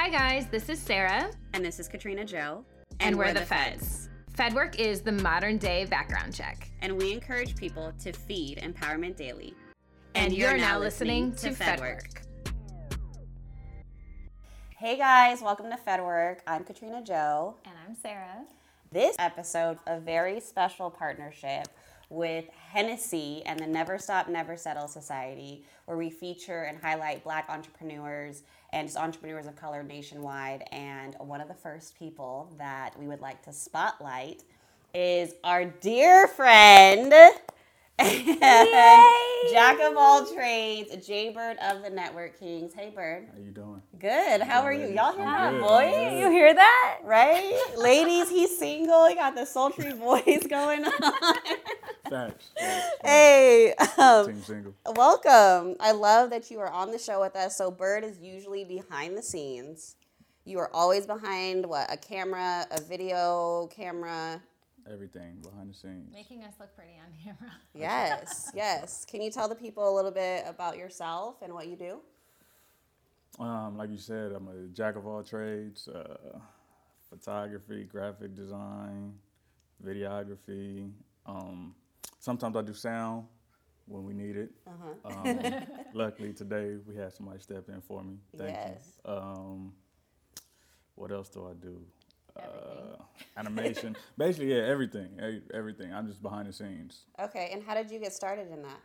[0.00, 1.28] Hi, guys, this is Sarah.
[1.54, 2.64] And this is Katrina Joe.
[3.00, 4.08] And, we're, the, feds.
[4.32, 6.70] FedWork is the modern day background check.
[6.82, 9.54] And we encourage people to feed Empowerment Daily.
[10.14, 12.04] And, you're, now listening to FedWork.
[12.04, 12.54] FedWork.
[14.76, 16.42] Hey guys, welcome to FedWork.
[16.46, 17.56] I'm Katrina Joe.
[17.64, 18.44] And I'm Sarah.
[18.92, 21.66] This episode, a very special partnership
[22.10, 27.48] with Hennessy and the Never Stop, Never Settle Society, where we feature and highlight Black
[27.48, 28.42] entrepreneurs
[28.72, 30.64] and just entrepreneurs of color nationwide.
[30.72, 34.42] And one of the first people that we would like to spotlight
[34.94, 37.12] is our dear friend.
[37.98, 42.72] Jack of all trades, Jay Bird of the Network Kings.
[42.72, 43.26] Hey, Bird.
[43.32, 43.82] How you doing?
[43.98, 44.40] Good.
[44.40, 44.86] How are you?
[44.86, 45.60] Y'all hear I'm my good.
[45.60, 46.20] voice?
[46.20, 46.98] You hear that?
[47.02, 47.58] Right?
[47.76, 49.08] Ladies, he's single.
[49.08, 50.92] He got the sultry voice going on.
[52.08, 52.50] Facts.
[52.56, 52.86] Facts.
[53.04, 54.74] hey, um, Team single.
[54.94, 55.74] welcome.
[55.80, 57.56] I love that you are on the show with us.
[57.56, 59.96] So, Bird is usually behind the scenes.
[60.44, 61.92] You are always behind what?
[61.92, 64.40] A camera, a video camera.
[64.90, 66.12] Everything behind the scenes.
[66.12, 67.52] Making us look pretty on camera.
[67.74, 69.04] Yes, yes.
[69.04, 72.00] Can you tell the people a little bit about yourself and what you do?
[73.38, 75.88] Um, like you said, I'm a jack of all trades.
[75.88, 76.38] Uh,
[77.08, 79.14] photography, graphic design,
[79.84, 80.90] videography.
[81.26, 81.74] Um,
[82.18, 83.26] sometimes I do sound
[83.86, 84.50] when we need it.
[84.66, 85.12] Uh-huh.
[85.28, 85.40] Um,
[85.94, 88.16] luckily today we had somebody step in for me.
[88.36, 88.92] Thank Yes.
[89.04, 89.12] you.
[89.12, 89.72] Um,
[90.94, 91.80] what else do I do?
[92.38, 92.96] Uh,
[93.36, 93.96] animation.
[94.18, 95.10] Basically, yeah, everything.
[95.52, 95.92] Everything.
[95.92, 97.02] I'm just behind the scenes.
[97.20, 98.80] Okay, and how did you get started in that?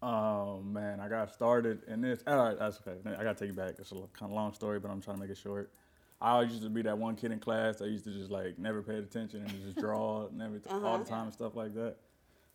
[0.00, 2.22] Oh man, I got started in this.
[2.26, 2.96] All right, that's okay.
[3.04, 3.74] I gotta take you back.
[3.78, 5.72] It's a kind of long story, but I'm trying to make it short.
[6.20, 8.58] I always used to be that one kid in class that used to just like
[8.58, 10.98] never pay attention and just draw and everything all Uh-huh.
[10.98, 11.96] the time and stuff like that.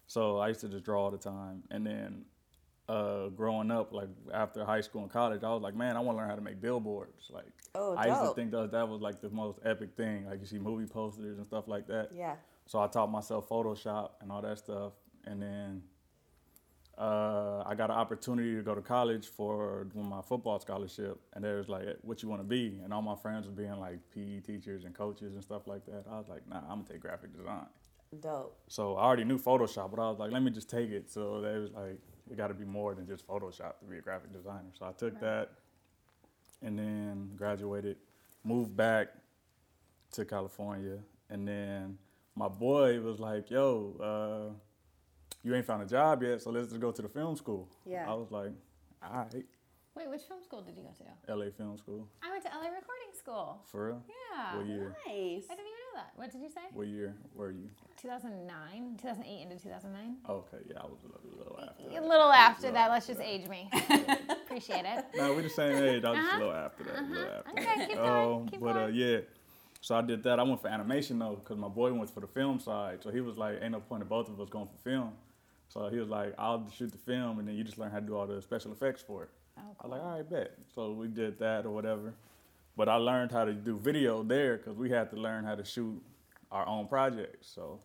[0.07, 1.63] So I used to just draw all the time.
[1.71, 2.25] And then
[2.89, 6.17] uh, growing up, like after high school and college, I was like, man, I want
[6.17, 7.29] to learn how to make billboards.
[7.29, 10.25] Like Oh, I used to think that that was like the most epic thing.
[10.25, 12.09] Like you see movie posters and stuff like that.
[12.13, 12.35] Yeah.
[12.65, 14.93] So I taught myself Photoshop and all that stuff,
[15.25, 15.83] and then
[16.97, 21.57] uh, I got an opportunity to go to college for my football scholarship, and there
[21.57, 24.41] was like, "What you want to be?" And all my friends were being like PE
[24.41, 26.03] teachers and coaches and stuff like that.
[26.09, 27.65] I was like, "Nah, I'm gonna take graphic design."
[28.21, 28.57] Dope.
[28.67, 31.41] So I already knew Photoshop, but I was like, "Let me just take it." So
[31.41, 34.31] they was like, "It got to be more than just Photoshop to be a graphic
[34.31, 35.51] designer." So I took that,
[36.61, 37.97] and then graduated,
[38.43, 39.07] moved back
[40.11, 41.97] to California, and then
[42.35, 44.53] my boy was like, "Yo, uh,
[45.43, 48.09] you ain't found a job yet, so let's just go to the film school." Yeah.
[48.09, 48.51] I was like,
[49.03, 49.45] "All right,
[49.95, 51.35] Wait, which film school did you go to?
[51.35, 53.61] LA Film School I went to LA Recording School.
[53.65, 54.57] for real." Yeah.
[54.57, 54.95] What year?
[55.05, 55.45] Nice.
[55.49, 56.11] I didn't even know that.
[56.15, 56.61] What did you say?
[56.73, 57.69] What year were you?
[58.01, 60.17] 2009, 2008 into 2009.
[60.29, 61.83] Okay, yeah, I was a little, after.
[61.83, 62.03] A that.
[62.07, 62.91] little after that.
[62.91, 63.69] Let's just age me.
[64.29, 65.05] Appreciate it.
[65.15, 66.03] No, we're the same age.
[66.03, 66.37] I was Uh-huh.
[66.37, 66.99] a little after that.
[66.99, 67.87] A little after Okay, that.
[67.87, 69.19] keep going, Um, keep but uh, yeah,
[69.81, 70.39] so I did that.
[70.39, 73.01] I went for animation though, because my boy went for the film side.
[73.03, 75.11] So he was like, "Ain't no point in both of us going for film."
[75.69, 78.05] So he was like, "I'll shoot the film, and then you just learn how to
[78.05, 80.91] do all the special effects for it." Oh, I was like, "All right, bet." So
[80.91, 82.13] we did that or whatever.
[82.75, 85.63] But I learned how to do video there because we had to learn how to
[85.63, 86.01] shoot
[86.51, 87.47] our own projects.
[87.53, 87.79] So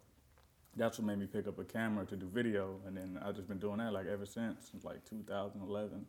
[0.76, 3.48] that's what made me pick up a camera to do video, and then I've just
[3.48, 6.06] been doing that like ever since, since like 2011.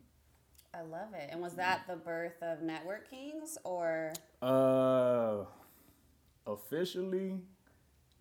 [0.73, 1.29] I love it.
[1.31, 4.13] And was that the birth of Network Kings or?
[4.41, 5.45] Uh,
[6.45, 7.39] officially,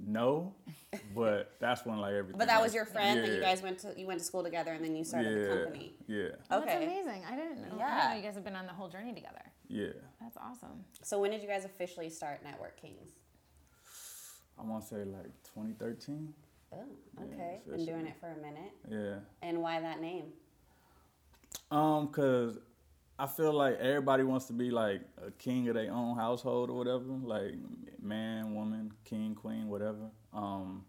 [0.01, 0.55] no,
[1.15, 2.39] but that's when like everything.
[2.39, 3.93] But that was your friend that you guys went to.
[3.97, 5.93] You went to school together, and then you started yeah, the company.
[6.07, 6.17] Yeah,
[6.51, 6.67] Okay.
[6.67, 7.23] That's amazing.
[7.31, 7.75] I didn't know.
[7.75, 7.95] I Yeah.
[7.97, 9.43] didn't know you guys have been on the whole journey together.
[9.69, 9.89] Yeah.
[10.21, 10.85] That's awesome.
[11.03, 13.11] So when did you guys officially start Network Kings?
[14.59, 16.33] I want to say like 2013.
[16.73, 16.77] Oh,
[17.19, 17.61] Yeah, okay.
[17.67, 18.73] Been doing it for a minute.
[18.89, 19.21] Yeah.
[19.43, 20.27] And why that name?
[21.71, 22.59] Um, cause
[23.19, 26.77] I feel like everybody wants to be like a king of their own household or
[26.77, 27.55] whatever, like
[28.01, 30.11] man, woman, king, queen, whatever.
[30.33, 30.85] Um,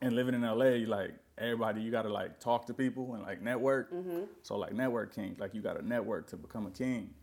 [0.00, 3.92] and living in LA, like everybody, you gotta like talk to people and like network.
[3.92, 4.26] Mhm.
[4.42, 7.14] So like network kings, like you gotta network to become a king.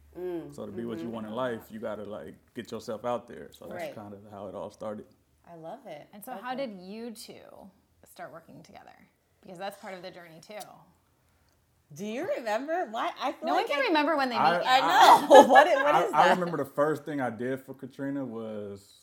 [0.51, 3.49] So to be what you want in life, you gotta like get yourself out there.
[3.51, 3.95] So that's Right.
[3.95, 5.05] kind of how it all started.
[5.51, 6.07] I love it.
[6.13, 7.69] And so, how did you two
[8.09, 8.95] start working together?
[9.41, 10.55] Because that's part of the journey too.
[11.93, 12.87] Do you remember?
[12.89, 15.43] Why I feel No one can I, remember when they meet I- I know.
[15.47, 19.01] what, i- what I, is I remember the first thing I did for Katrina was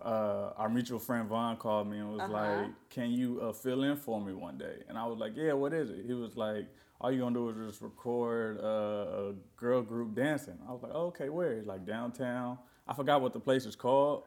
[0.00, 2.32] uh, our mutual friend Vaughn called me and was Uh-huh.
[2.32, 5.52] like, "Can you uh, fill in for me one day?" And I was like, "Yeah,
[5.54, 6.66] what is it?" He was like,
[7.00, 10.92] "All you gonna do is just record uh, a girl group dancing." I was like,
[10.94, 12.58] oh, "Okay, where?" Like, "Downtown."
[12.88, 14.24] I forgot what the place is called,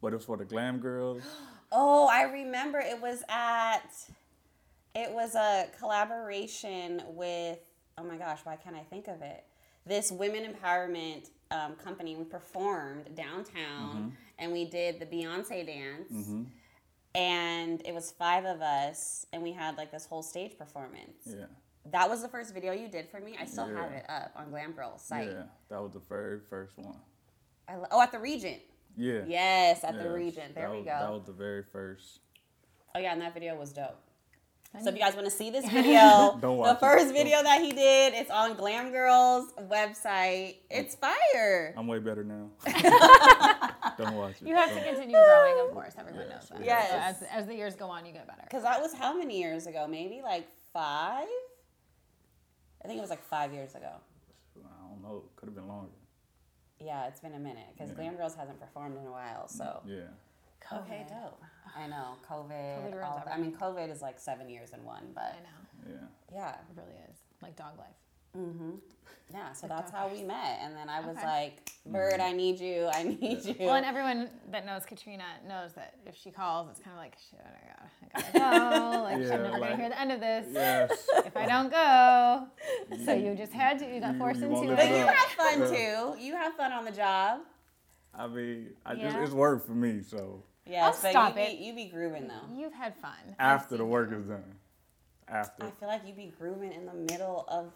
[0.00, 1.22] but it was for the glam girls.
[1.72, 2.80] Oh, I remember.
[2.80, 3.88] It was at.
[4.96, 7.60] It was a collaboration with.
[7.96, 9.44] Oh my gosh, why can't I think of it?
[9.86, 12.14] this women empowerment um, company.
[12.16, 14.08] We performed downtown, Mm-hmm.
[14.40, 16.12] and we did the Beyonce dance.
[17.14, 21.22] And it was five of us, and we had like this whole stage performance.
[21.24, 21.46] Yeah.
[21.86, 23.36] That was the first video you did for me.
[23.40, 25.28] I still have it up on Glam Girl's site.
[25.30, 25.42] Yeah.
[25.70, 26.96] That was the very first one.
[27.68, 28.60] I lo- oh, at the Regent.
[28.96, 29.20] Yeah.
[29.26, 30.54] Yes, at the Yes, Regent.
[30.54, 30.90] There that we was- go.
[31.00, 32.20] That was the very first.
[32.94, 33.96] Oh yeah, and that video was dope.
[34.74, 37.14] I So if you guys want to see this video, Don't watch the first Don't.
[37.14, 40.56] video that he did, it's on Glam Girl's website.
[40.70, 41.74] It's fire.
[41.76, 42.50] I'm way better now.
[43.98, 44.46] Don't watch it.
[44.48, 45.94] You have to continue growing, of course.
[45.98, 46.64] Everyone Yes, knows that.
[46.66, 46.90] yes.
[46.90, 48.42] So as, as the years go on, you get better.
[48.44, 49.86] Because that was how many years ago?
[49.88, 51.26] Maybe like five?
[52.82, 53.92] I think it was like five years ago.
[54.58, 55.24] I don't know.
[55.36, 55.90] Could have been longer.
[56.78, 57.96] Yeah, it's been a minute because Yeah.
[57.96, 59.48] Glam Girls hasn't performed in a while.
[59.48, 60.08] So Yeah.
[60.72, 61.42] okay, dope.
[61.76, 62.78] I know COVID.
[62.78, 65.92] COVID ruins all- I mean, COVID is like seven years in one, but I know.
[65.92, 66.06] Yeah.
[66.32, 67.18] yeah, It really is.
[67.42, 67.94] Like dog life.
[68.36, 68.70] Mm-hmm.
[69.32, 69.52] yeah.
[69.52, 71.26] So that's how we met, and then I was Okay.
[71.26, 72.22] like, "Bird, mm-hmm.
[72.22, 72.88] I need you.
[72.92, 76.80] I need you." Well, and everyone that knows Katrina knows that if she calls, it's
[76.80, 79.02] kind of like, shit, I gotta, I gotta go.
[79.02, 80.46] Like, Yeah, I'm never like- gonna hear the end of this.
[80.52, 81.06] Yes.
[81.26, 82.46] If I don't go.
[83.04, 84.76] So you just had to, you got You- forced you into it.
[84.76, 85.14] but you up.
[85.14, 86.12] have fun Yeah.
[86.14, 86.22] too.
[86.22, 87.40] You have fun on the job.
[88.14, 90.02] I mean, I just, it's work for me.
[90.02, 91.58] So Yes, Oh, but stop you it.
[91.58, 92.52] be you be grooving though.
[92.54, 93.12] You've had fun.
[93.38, 94.18] After the work you.
[94.18, 94.44] is done,
[95.28, 95.64] after.
[95.66, 97.72] I feel like you'd be grooving in the middle of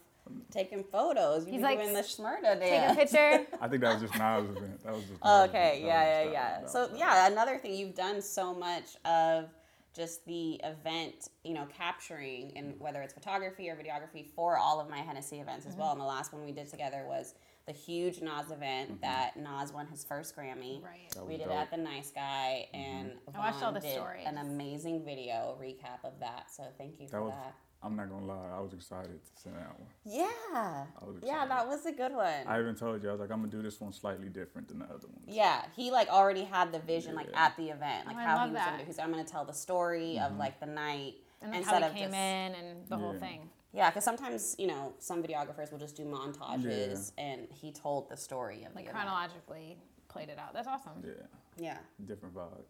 [0.50, 1.46] taking photos.
[1.46, 3.46] You He's be like, doing the Smurda Take a picture.
[3.60, 4.84] I think that was just Nas event.
[4.84, 5.12] That was just.
[5.12, 5.84] Nas Oh, Okay, event.
[5.86, 6.60] yeah, That yeah, yeah.
[6.60, 9.50] that So was- yeah, another thing you've done so much of
[9.94, 14.90] just the event, you know, capturing and whether it's photography or videography for all of
[14.90, 15.82] my Hennessy events as mm-hmm.
[15.82, 15.92] well.
[15.92, 17.34] And the last one we did together was
[17.66, 19.00] the huge Nas event mm-hmm.
[19.02, 20.82] that Nas won his first Grammy.
[20.82, 21.26] Right.
[21.26, 21.52] We did dope.
[21.52, 22.76] it at the Nice Guy, mm-hmm.
[22.76, 24.24] and I watched all the did stories.
[24.26, 26.50] an amazing video recap of that.
[26.50, 27.32] So thank you for That was.
[27.32, 27.54] that.
[27.84, 28.50] I'm not gonna lie.
[28.56, 29.88] I was excited to send that one.
[30.04, 32.46] Yeah, was yeah, that was a good one.
[32.46, 34.78] I even told you I was like, I'm gonna do this one slightly different than
[34.78, 35.26] the other ones.
[35.28, 38.36] Yeah, he like already had the vision like at the event, like Oh, I how
[38.36, 38.80] love he was gonna that.
[38.80, 38.86] do.
[38.86, 40.32] He's I'm gonna tell the story Mm-hmm.
[40.32, 43.12] of like the night And instead how of he came just in and the whole
[43.14, 43.50] thing.
[43.72, 48.16] yeah, because sometimes you know some videographers will just do montages, and he told the
[48.16, 48.96] story of Like the event.
[48.96, 49.76] chronologically
[50.08, 50.54] played it out.
[50.54, 51.02] That's awesome.
[51.04, 51.12] Yeah,
[51.58, 52.64] Yeah, different vibe.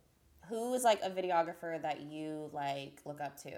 [0.49, 3.53] who is like a videographer that you like look up to,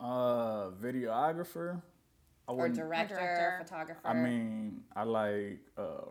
[0.00, 1.82] Uh, videographer.
[2.46, 3.58] I or wouldn't- director, director.
[3.64, 4.00] photographer?
[4.06, 6.06] I mean, I like uh,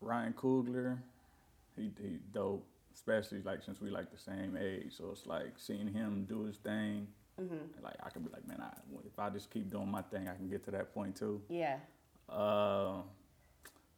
[0.00, 0.98] Ryan Coogler.
[1.76, 4.92] He he dope, especially like since we like the same age.
[4.96, 7.08] So it's like seeing him do his thing.
[7.40, 7.82] Mm-hmm.
[7.84, 8.70] Like I can be like, man, I,
[9.06, 11.42] if I just keep doing my thing, I can get to that point too.
[11.48, 11.78] yeah,
[12.28, 13.02] Uh,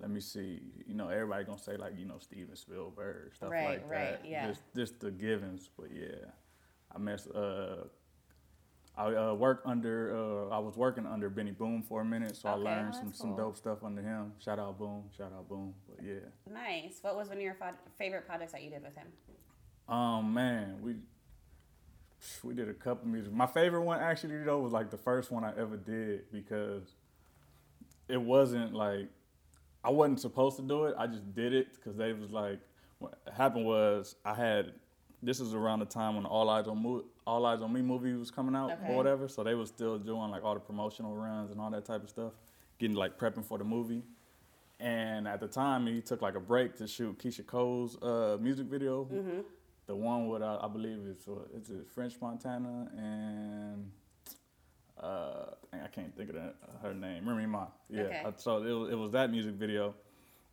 [0.01, 0.61] let me see.
[0.87, 4.29] You know, everybody gonna say like you know Steven Spielberg stuff Right, like right, that.
[4.29, 4.49] yeah.
[4.49, 6.31] Just just the givens, but yeah,
[6.95, 7.27] I mess.
[7.29, 7.85] Uh,
[8.97, 10.17] I uh, work under.
[10.17, 13.19] Uh, I was working under Benny Boom for a minute, so I learned some that's
[13.19, 14.33] some dope stuff under him.
[14.39, 15.05] Shout out Boom.
[15.17, 15.75] Shout out Boom.
[15.89, 16.15] But yeah.
[16.53, 16.99] nice.
[17.03, 19.09] What was one of your fo- favorite projects that you did with him?
[19.89, 20.95] Um, man, we
[22.43, 23.33] we did a couple of music.
[23.33, 26.95] My favorite one actually though was like the first one I ever did because
[28.09, 29.09] it wasn't like
[29.83, 30.95] I wasn't supposed to do it.
[30.99, 32.61] I just did it because they was like
[32.99, 34.73] what happened was I had
[35.25, 38.13] this was around the time when All Eyes on Mo- All Eyes on Me movie
[38.15, 38.93] was coming out Okay.
[38.93, 39.29] or whatever.
[39.29, 42.11] So they was still doing like all the promotional runs and all that type of
[42.11, 42.33] stuff,
[42.79, 44.03] getting like prepping for the movie.
[44.81, 48.67] And at the time, he took like a break to shoot Keyshia Cole's uh, music
[48.67, 49.09] video.
[49.87, 53.91] The one with uh, I believe it's uh, it's French Montana and
[55.03, 57.29] uh, I can't think of the, her name.
[57.29, 57.67] Remy Ma.
[57.91, 58.03] Yeah.
[58.03, 58.25] Okay.
[58.37, 59.95] So it was, it was that music video.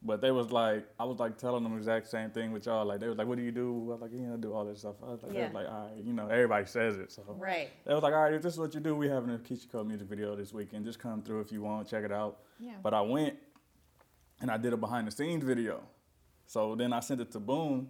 [0.03, 2.85] But they was like, I was like telling them the exact same thing with y'all.
[2.85, 4.65] Like they was like, "What do you do?" I was like, "You know, do all
[4.65, 5.45] this stuff." I was like, they Yeah.
[5.45, 7.69] was like, "All right, you know, everybody says it." So Right.
[7.85, 9.71] they was like, "All right, if this is what you do, we having a Keyshia
[9.71, 10.85] Cole music video this weekend.
[10.85, 12.73] Just come through if you want, check it out." Yeah.
[12.81, 13.37] But I went
[14.39, 15.83] and I did a behind the scenes video.
[16.47, 17.89] So then I sent it to Boom.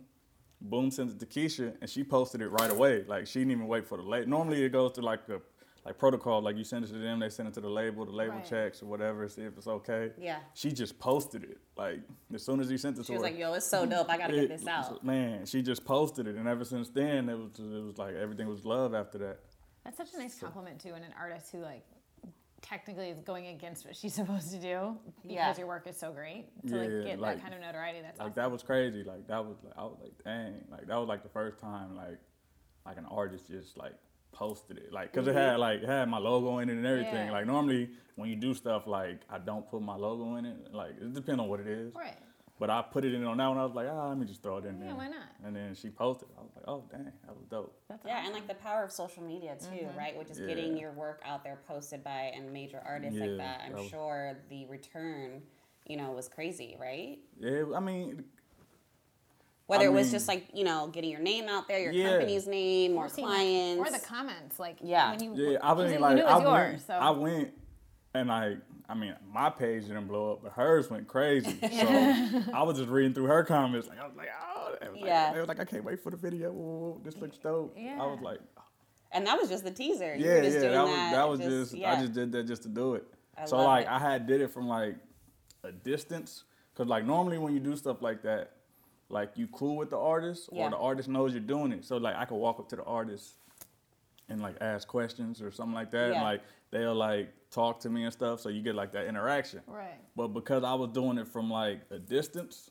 [0.60, 3.04] Boom sent it to Keyshia, and she posted it right away.
[3.06, 4.30] Like she didn't even wait for the label.
[4.30, 5.40] Normally it goes to like a
[5.86, 6.42] like protocol.
[6.42, 8.06] Like you send it to them, they send it to the label.
[8.06, 8.46] The label Right.
[8.46, 10.12] checks or whatever, see if it's okay.
[10.18, 10.40] Yeah.
[10.54, 11.58] She just posted it.
[11.76, 12.02] Like
[12.34, 13.18] as soon as he sent it She to her.
[13.18, 14.10] She was like, "Yo, it's so dope.
[14.10, 17.38] I gotta get this out." Man, she just posted it, and ever since then, it
[17.38, 19.40] was it was like everything was love after that.
[19.84, 21.84] That's such a nice compliment too, in an artist who like
[22.62, 25.58] technically is going against what she's supposed to do because Yeah.
[25.58, 26.46] your work is so great.
[26.68, 28.36] To Yeah, like get like- that kind of notoriety, that's Like awesome.
[28.44, 29.04] that was crazy.
[29.04, 30.64] Like that was like I was like dang.
[30.70, 32.20] Like that was like the first time like
[32.86, 33.94] like an artist just like
[34.32, 34.92] posted it.
[34.92, 37.14] Like because it had like it had my logo in it and everything.
[37.14, 37.26] Mm-hmm.
[37.28, 37.32] Yeah.
[37.32, 40.74] Like normally when you do stuff like I don't put my logo in it.
[40.74, 41.94] Like it depends on what it is.
[41.96, 42.18] Right.
[42.60, 43.58] But I put it in on that one.
[43.58, 44.90] I was like, ah, let me just throw it in there.
[44.90, 45.24] Yeah, why not?
[45.44, 46.28] And then she posted.
[46.38, 47.76] I was like, oh dang, that was dope.
[47.90, 48.26] That's Yeah, awesome.
[48.26, 50.16] and like the power of social media too, right?
[50.16, 50.46] Which is Yeah.
[50.48, 53.62] getting your work out there posted by a major artist like that.
[53.66, 55.42] I'm that was- sure the return,
[55.88, 57.18] you know, was crazy, right?
[57.40, 58.26] Yeah, I mean,
[59.72, 61.94] Whether I it was mean- just like you know getting your name out there, your
[61.94, 62.10] Yeah.
[62.10, 65.12] company's name, Or more clients, or the comments, like Yeah.
[65.12, 67.10] when you, Yeah, I you mean, knew like it I was went, yours, so I
[67.12, 67.54] went,
[68.14, 68.58] and like,
[68.90, 71.58] I mean, my page didn't blow up, but hers went crazy.
[71.62, 74.98] So I was just reading through her comments, like I was like, oh, they was
[74.98, 75.34] like, Yeah.
[75.34, 76.52] they was like, I can't wait for the video.
[76.52, 77.74] Whoa, whoa, whoa, This looks dope.
[77.78, 78.28] I was Yeah.
[78.30, 78.40] like,
[79.14, 80.16] and that was just the teaser.
[80.16, 81.12] You yeah, were just yeah, doing that was that.
[81.16, 81.94] that was just, yeah.
[81.94, 83.06] I just did that just to do it.
[83.38, 83.92] I so love like, it.
[83.92, 84.96] I had did it from like
[85.64, 86.44] a distance,
[86.76, 88.52] cause like normally when you do stuff like that,
[89.12, 90.64] like you cool with the artist Yeah.
[90.66, 91.86] or the artist knows you're doing it.
[91.86, 93.34] So like I could walk up to the artist
[94.30, 96.10] and like ask questions or something like that.
[96.10, 96.16] Yeah.
[96.16, 96.42] And like
[96.72, 98.40] they'll like talk to me and stuff.
[98.40, 99.62] So you get like that interaction.
[99.68, 100.00] right.
[100.16, 102.70] But because I was doing it from like a distance,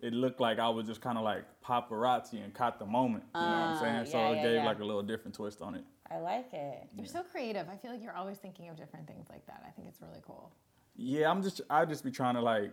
[0.00, 3.24] it looked like I was just kind of like paparazzi and caught the moment.
[3.34, 4.06] You know what I'm Ah, saying?
[4.06, 4.64] So yeah, it yeah, gave yeah.
[4.66, 5.84] like a little different twist on it.
[6.10, 6.88] I like it.
[6.96, 7.68] You're so creative.
[7.70, 9.62] I feel like you're always thinking of different things like that.
[9.66, 10.50] I think it's really cool.
[10.96, 12.72] Yeah, I'm just I just be trying to like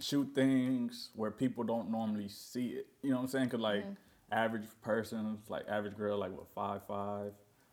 [0.00, 2.86] shoot things where people don't normally see it.
[3.02, 3.48] You know what I'm saying?
[3.50, 3.84] Cause like
[4.32, 7.32] average person, like average girl, like what five five,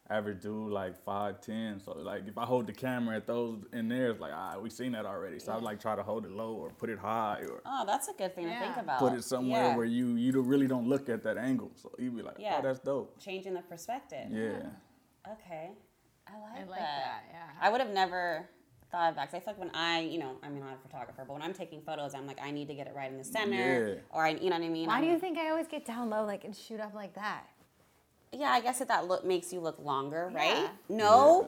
[0.09, 1.79] average dude like five ten.
[1.79, 4.69] So like if I hold the camera at those in there, it's like ah we
[4.69, 5.39] seen that already.
[5.39, 8.07] So I like try to hold it low or put it high or Oh, that's
[8.07, 8.99] a good thing to think about.
[8.99, 9.75] put it somewhere Yeah.
[9.77, 11.71] where you you really don't look at that angle.
[11.75, 12.57] So you'd be like, Yeah.
[12.59, 13.19] oh that's dope.
[13.19, 14.27] changing the perspective.
[14.31, 14.69] Yeah.
[15.33, 15.71] Okay,
[16.25, 17.03] I like, I like that.
[17.03, 17.49] that, yeah.
[17.61, 18.47] I would have never
[18.91, 20.77] thought of that 'cause I feel like when I, you know, I mean, I'm not
[20.83, 23.11] a photographer, but when I'm taking photos, I'm like, I need to get it right
[23.11, 24.01] in the center, Yeah.
[24.17, 24.87] or I, you know what I mean.
[24.87, 27.13] Why do I'm- you think I always get down low, like and shoot up like
[27.15, 27.43] that?
[28.31, 30.57] Yeah, I guess that that look makes you look longer, right?
[30.57, 30.69] Yeah.
[30.89, 31.47] No,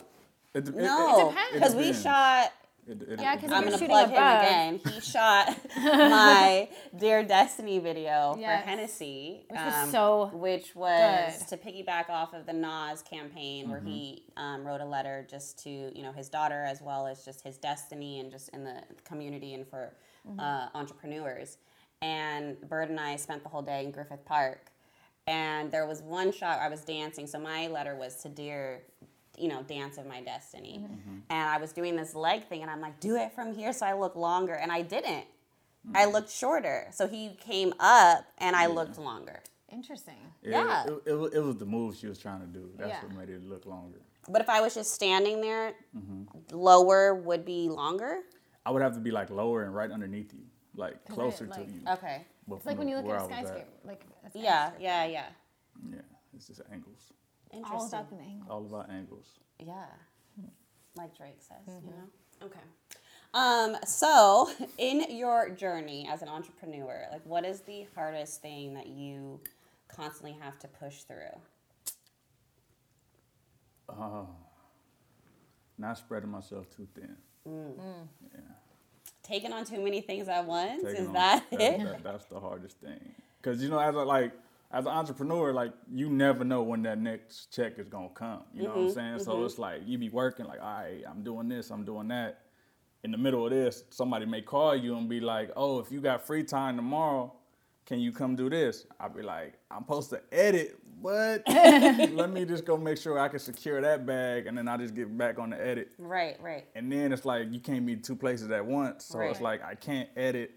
[0.54, 1.54] It, it- it- no, depends.
[1.54, 2.52] because we shot.
[2.88, 4.80] It- it- Yeah, 'cause I'm gonna shooting plug him again.
[4.94, 8.64] He shot my Dear Destiny video Yes.
[8.64, 11.48] for Hennessy, Which was so which was good.
[11.50, 15.70] to piggyback off of the Nas campaign, where he um, wrote a letter just to
[15.70, 19.54] you know his daughter as well as just his destiny and just in the community
[19.54, 19.94] and for
[20.40, 21.58] uh, entrepreneurs.
[22.02, 24.72] And Bird and I spent the whole day in Griffith Park,
[25.28, 27.28] and there was one shot I was dancing.
[27.28, 28.84] So my letter was to Dear
[29.40, 30.80] you know, dance of my destiny.
[30.84, 30.94] Mm-hmm.
[30.94, 31.18] Mm-hmm.
[31.30, 33.86] And I was doing this leg thing, and I'm like, do it from here so
[33.86, 34.54] I look longer.
[34.54, 35.26] And I didn't.
[35.88, 35.96] Mm-hmm.
[35.98, 36.88] I looked shorter.
[36.92, 39.40] So he came up, and I looked longer.
[39.72, 40.16] interesting.
[40.42, 40.86] yeah.
[40.88, 42.70] It, it, was- it was the move she was trying to do.
[42.78, 43.02] That's Yeah.
[43.04, 44.00] what made it look longer.
[44.28, 46.56] But if I was just standing there, Mm-hmm.
[46.56, 48.20] lower would be longer.
[48.66, 50.44] I would have to be like lower and right underneath you,
[50.76, 51.82] like closer it, to you.
[51.96, 52.26] Okay.
[52.48, 55.06] but It's like when you look at a I was skyscraper, like a Yeah, yeah,
[55.06, 55.26] yeah.
[55.90, 56.02] Yeah,
[56.36, 57.14] it's just angles.
[57.54, 58.48] All about the angle.
[58.50, 59.28] All about angles.
[59.60, 59.86] Yeah.
[60.96, 61.88] Like Drake says, Mm-hmm.
[61.88, 62.48] you know?
[62.48, 62.60] Okay.
[63.34, 68.88] Um, so in your journey as an entrepreneur, like what is the hardest thing that
[68.88, 69.40] you
[69.88, 71.38] constantly have to push through?
[73.90, 74.28] Oh,
[75.78, 77.16] not spreading myself too thin.
[77.46, 78.40] Yeah,
[79.24, 80.84] Taking on too many things at once?
[80.84, 81.80] taking is on- that it?
[81.84, 83.14] that- that's the hardest thing.
[83.42, 84.34] Cause you know, as a like
[84.72, 88.44] as an entrepreneur, like you never know when that next check is gonna come.
[88.54, 89.20] You know Mm-hmm, what I'm saying?
[89.20, 92.42] So it's like you be working like, all right, I'm doing this, I'm doing that.
[93.04, 96.02] In the middle of this, somebody may call you and be like, oh, if you
[96.02, 97.34] got free time tomorrow,
[97.86, 98.86] can you come do this?
[99.00, 103.30] I'll be like, I'm supposed to edit, but let me just go make sure I
[103.30, 105.92] can secure that bag, and then I just get back on the edit.
[105.98, 106.66] Right, right.
[106.76, 109.06] And then it's like you can't be two places at once.
[109.06, 110.52] So it's like I can't edit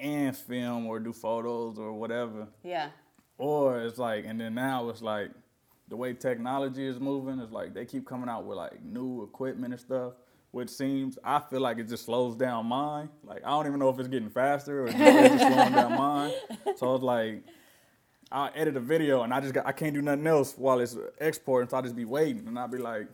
[0.00, 2.48] and film or do photos or whatever.
[2.62, 2.90] Yeah.
[3.38, 5.30] Or it's like, and then now it's like
[5.88, 9.72] the way technology is moving, it's like they keep coming out with like new equipment
[9.72, 10.12] and stuff,
[10.50, 13.08] which seems, I feel like it just slows down mine.
[13.24, 16.32] Like, I don't even know if it's getting faster or it's just slowing down mine.
[16.76, 17.44] So it's like,
[18.32, 20.96] I edit a video and I just got, I can't do nothing else while it's
[21.20, 23.08] exporting, so I just be waiting and I'll be like,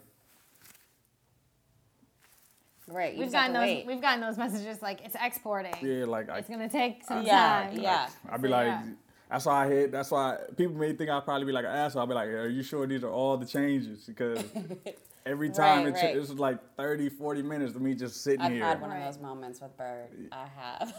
[2.88, 3.16] Right.
[3.18, 3.66] We've gotten to those.
[3.66, 3.86] wait.
[3.86, 5.74] We've gotten those messages like it's exporting.
[5.82, 7.78] yeah, like I It's gonna take some Yeah, time.
[7.80, 8.08] yeah.
[8.30, 8.82] I'd be So, like, yeah.
[9.30, 9.92] that's why I hit.
[9.92, 12.02] That's why people may think I'd probably be like an asshole.
[12.02, 14.04] I'd be like, are you sure these are all the changes?
[14.06, 14.44] Because
[15.26, 16.26] every time Right, it, right.
[16.28, 18.62] cha- like 30, 40 minutes of me just sitting here.
[18.64, 19.00] I've had one Right.
[19.00, 20.08] of those moments with Bird.
[20.30, 20.94] I have.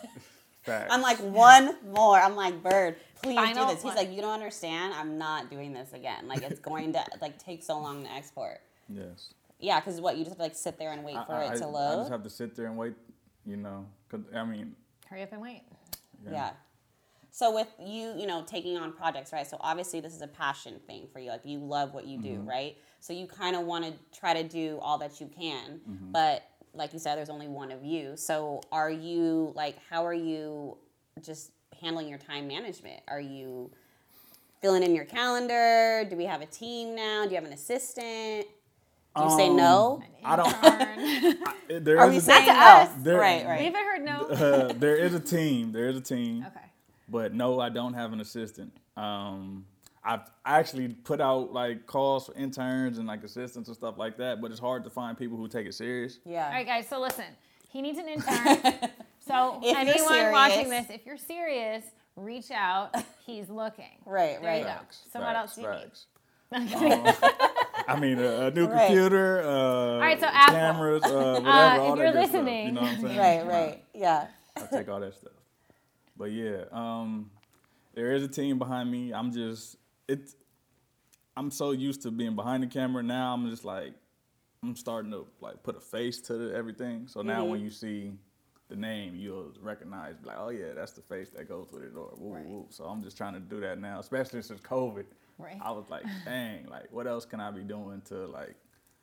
[0.63, 0.87] Facts.
[0.93, 2.19] I'm like, one more.
[2.19, 3.75] I'm like, Bird, please Final do this.
[3.83, 3.95] He's one.
[3.95, 4.93] like, you don't understand.
[4.93, 6.27] I'm not doing this again.
[6.27, 8.59] Like, it's going to like take so long to export.
[8.89, 9.33] yes.
[9.59, 11.45] Yeah, because what you just have to like sit there and wait I, for I-
[11.45, 11.97] it I- to I load.
[12.01, 12.93] just have to sit there and wait.
[13.45, 14.75] You know, cause I mean,
[15.09, 15.61] Hurry up and wait.
[16.29, 16.51] yeah.
[17.31, 19.45] So with you, you know, taking on projects, right?
[19.47, 21.29] So obviously this is a passion thing for you.
[21.29, 22.49] Like you love what you do, Mm-hmm.
[22.49, 22.77] right?
[22.99, 26.11] So you kind of want to try to do all that you can, Mm-hmm.
[26.11, 28.17] but like you said, there's only one of you.
[28.17, 30.77] So are you like, how are you
[31.21, 33.01] just handling your time management?
[33.07, 33.71] Are you
[34.61, 36.05] filling in your calendar?
[36.09, 37.23] Do we have a team now?
[37.23, 38.45] Do you have an assistant?
[39.17, 40.01] Do you say Um, no?
[40.23, 40.47] I don't.
[41.69, 41.83] Intern.
[41.83, 42.59] There Are is we a- saying to no?
[42.59, 42.89] us.
[42.99, 43.61] There- right, we right.
[43.61, 44.21] haven't heard no.
[44.69, 45.71] uh, there is a team.
[45.71, 46.45] There is a team.
[46.47, 46.65] Okay.
[47.09, 48.73] But no, I don't have an assistant.
[48.97, 49.65] Um,
[50.03, 54.41] I've actually put out like calls for interns and like assistants and stuff like that,
[54.41, 56.19] but it's hard to find people who take it serious.
[56.25, 56.45] Yeah.
[56.47, 56.87] All right, guys.
[56.87, 57.25] So listen,
[57.69, 58.89] he needs an intern.
[59.27, 61.83] so If you're anyone watching this, if you're serious,
[62.15, 62.95] reach out.
[63.25, 63.85] He's looking.
[64.05, 64.79] Right, There you right.
[64.79, 64.95] go.
[65.11, 65.77] So what else do you need?
[65.81, 67.25] facts.
[67.87, 68.87] I mean, a, a new Right.
[68.87, 70.55] computer, uh, right, so Apple.
[70.55, 71.07] cameras, uh,
[71.43, 71.47] whatever.
[71.49, 73.17] Uh, all if that you're good stuff, you know what I'm saying?
[73.17, 73.83] Right, right.
[73.93, 74.27] Yeah.
[74.57, 75.31] I'll take all that stuff.
[76.17, 77.29] But yeah, um,
[77.93, 79.13] there is a team behind me.
[79.13, 79.77] I'm just
[80.07, 80.35] it's
[81.35, 83.33] I'm so used to being behind the camera now.
[83.33, 83.93] I'm just like
[84.63, 87.07] I'm starting to like put a face to the, everything.
[87.07, 88.13] So now when you see
[88.69, 91.91] the name, you'll recognize like, oh yeah, that's the face that goes with it.
[91.95, 92.45] Or woo, Right.
[92.45, 92.65] woo.
[92.69, 95.05] So I'm just trying to do that now, especially since COVID.
[95.37, 95.57] Right.
[95.61, 98.55] I was like, dang, like what else can I be doing to like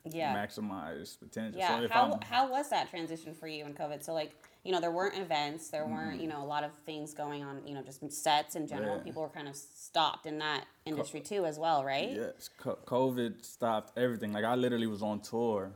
[0.05, 0.35] Yeah.
[0.35, 1.59] maximize potential?
[1.61, 1.79] Yeah.
[1.79, 4.03] So if how I'm, how was that transition for you in COVID?
[4.03, 4.33] So like,
[4.65, 5.93] you know, there weren't events, there Mm-hmm.
[5.93, 8.97] weren't, you know, a lot of things going on, you know, just sets in general.
[8.97, 9.03] Yeah.
[9.03, 12.11] People were kind of stopped in that industry too as well, right?
[12.11, 14.33] Yes, co- COVID stopped everything.
[14.33, 15.73] Like I literally was on tour,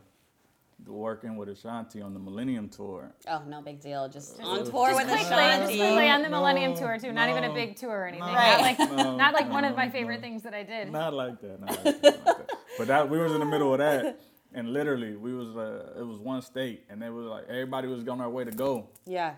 [0.87, 3.13] working with Ashanti on the Millennium Tour.
[3.29, 4.09] Oh, no big deal.
[4.09, 5.75] Just Just on tour with quickly, Ashanti.
[5.77, 7.13] just quickly on the No, Millennium Tour too.
[7.13, 8.27] Not even a big tour or anything.
[8.27, 9.91] no, Not like no, not like one of no, my no.
[9.93, 10.91] favorite things that I did.
[10.91, 11.61] Not like that.
[11.61, 12.51] Not like that, not like that.
[12.79, 14.21] But that we was in the middle of that,
[14.55, 18.07] and literally we was uh, it was one state, and they was like everybody was
[18.07, 19.35] on their way to go, Yeah.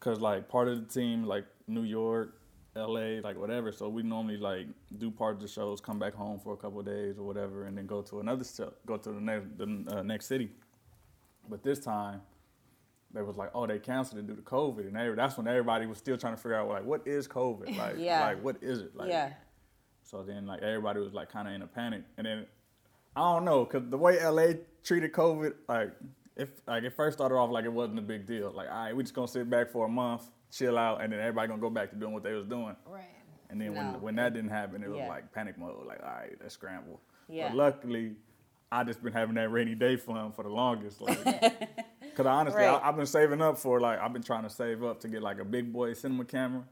[0.00, 2.34] cause like part of the team like New York,
[2.76, 3.70] L.A., like whatever.
[3.70, 4.66] So we normally like
[4.98, 7.66] do part of the shows, come back home for a couple of days or whatever,
[7.66, 10.50] and then go to another show, go to the next the uh, next city.
[11.48, 12.22] But this time,
[13.12, 15.86] they was like, oh, they canceled it due to COVID, and they, that's when everybody
[15.86, 17.76] was still trying to figure out like, what is COVID?
[17.78, 18.24] Like, Yeah.
[18.26, 18.96] like what is it?
[18.96, 19.32] Like, yeah.
[20.02, 22.46] So then like everybody was like kind of in a panic, and then
[23.16, 25.92] I don't know, cause the way LA treated COVID, like
[26.36, 28.96] if like it first started off like it wasn't a big deal, like all right,
[28.96, 31.70] we just gonna sit back for a month, chill out, and then everybody gonna go
[31.70, 32.74] back to doing what they was doing.
[32.86, 33.04] Right.
[33.50, 33.80] And then No.
[33.92, 35.08] when when that didn't happen, it was Yeah.
[35.08, 37.00] like panic mode, like all right, let's scramble.
[37.28, 37.48] Yeah.
[37.48, 38.16] But luckily,
[38.74, 41.18] I just been having that rainy day fund for the longest, like.
[42.16, 42.68] Cause honestly, Right.
[42.80, 45.20] I, I've been saving up for like I've been trying to save up to get
[45.22, 46.62] like a big boy cinema camera,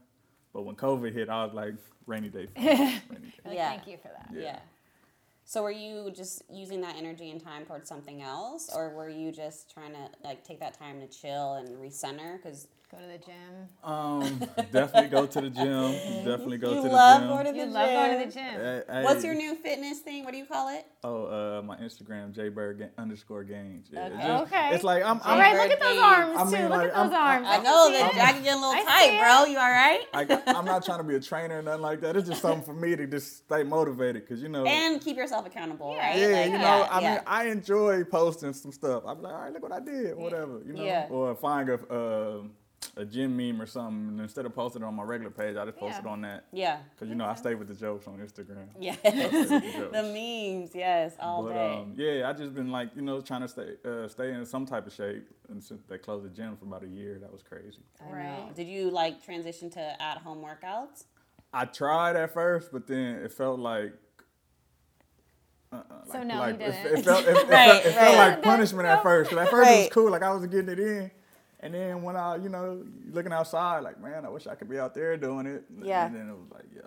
[0.53, 1.73] but when COVID hit, I was like
[2.05, 2.47] rainy day.
[2.55, 3.55] Fund, rainy day.
[3.55, 3.69] Yeah.
[3.71, 4.29] Thank you for that.
[4.33, 4.59] Yeah.
[5.45, 9.33] So were you just using that energy and time towards something else, or were you
[9.33, 12.37] just trying to like take that time to chill and recenter?
[12.41, 13.33] Because Go to the gym.
[13.83, 14.39] Um,
[14.71, 15.91] definitely go to the gym.
[16.23, 17.29] Definitely go you to the love gym.
[17.29, 17.73] going to the You gym.
[17.73, 18.43] love going to the gym.
[18.61, 20.23] Hey, hey, What's your new fitness thing?
[20.23, 20.85] What do you call it?
[21.03, 23.87] Oh, uh, my Instagram, jberg ga- underscore games.
[23.91, 24.27] Yeah, it's Okay.
[24.27, 24.75] just- Okay.
[24.75, 25.19] It's like I'm.
[25.21, 26.03] All I'm right, Bird look at those games.
[26.03, 26.51] arms I too.
[26.51, 27.47] mean, look like, at those I'm- arms.
[27.49, 28.13] I can know see the it.
[28.13, 29.45] jacket getting a little tight, bro.
[29.51, 30.01] You all right?
[30.13, 32.15] I, I'm not trying to be a trainer or nothing like that.
[32.15, 34.65] It's just something for me to just stay motivated because you know.
[34.65, 36.19] and keep yourself accountable, Yeah, right?
[36.19, 37.11] yeah, Like, you know, yeah, I yeah.
[37.15, 39.03] mean, I enjoy posting some stuff.
[39.07, 40.83] I'm like, all right, look what I did, whatever, you know.
[40.83, 41.07] Yeah.
[41.09, 42.37] Or find a uh,
[42.95, 45.65] a gym meme or something, and instead of posting it on my regular page, I
[45.65, 46.11] just post it Yeah.
[46.11, 46.45] on that.
[46.51, 46.77] yeah.
[46.99, 48.67] Cause you know I stay with the jokes on Instagram.
[48.79, 48.97] Yes.
[49.03, 49.91] jokes.
[49.91, 51.75] the memes, yes, all But day.
[51.77, 54.65] um, yeah, I just been like you know trying to stay uh, stay in some
[54.67, 57.41] type of shape, and since they closed the gym for about a year, that was
[57.41, 57.79] crazy.
[57.99, 58.13] I know.
[58.15, 58.55] Right.
[58.55, 61.05] Did you like transition to at home workouts?
[61.51, 63.93] I tried at first, but then it felt like.
[65.71, 66.97] Uh-uh, So like, no, like you it, didn't.
[66.99, 68.27] it felt it, it Right, felt, it felt right.
[68.29, 69.29] like punishment at first.
[69.31, 71.11] 'Cause at first it was cool, like I was getting it in,
[71.63, 74.77] and then when I you know looking outside, like man, I wish I could be
[74.79, 75.63] out there doing it.
[75.81, 76.05] Yeah.
[76.05, 76.81] And then it was like yo,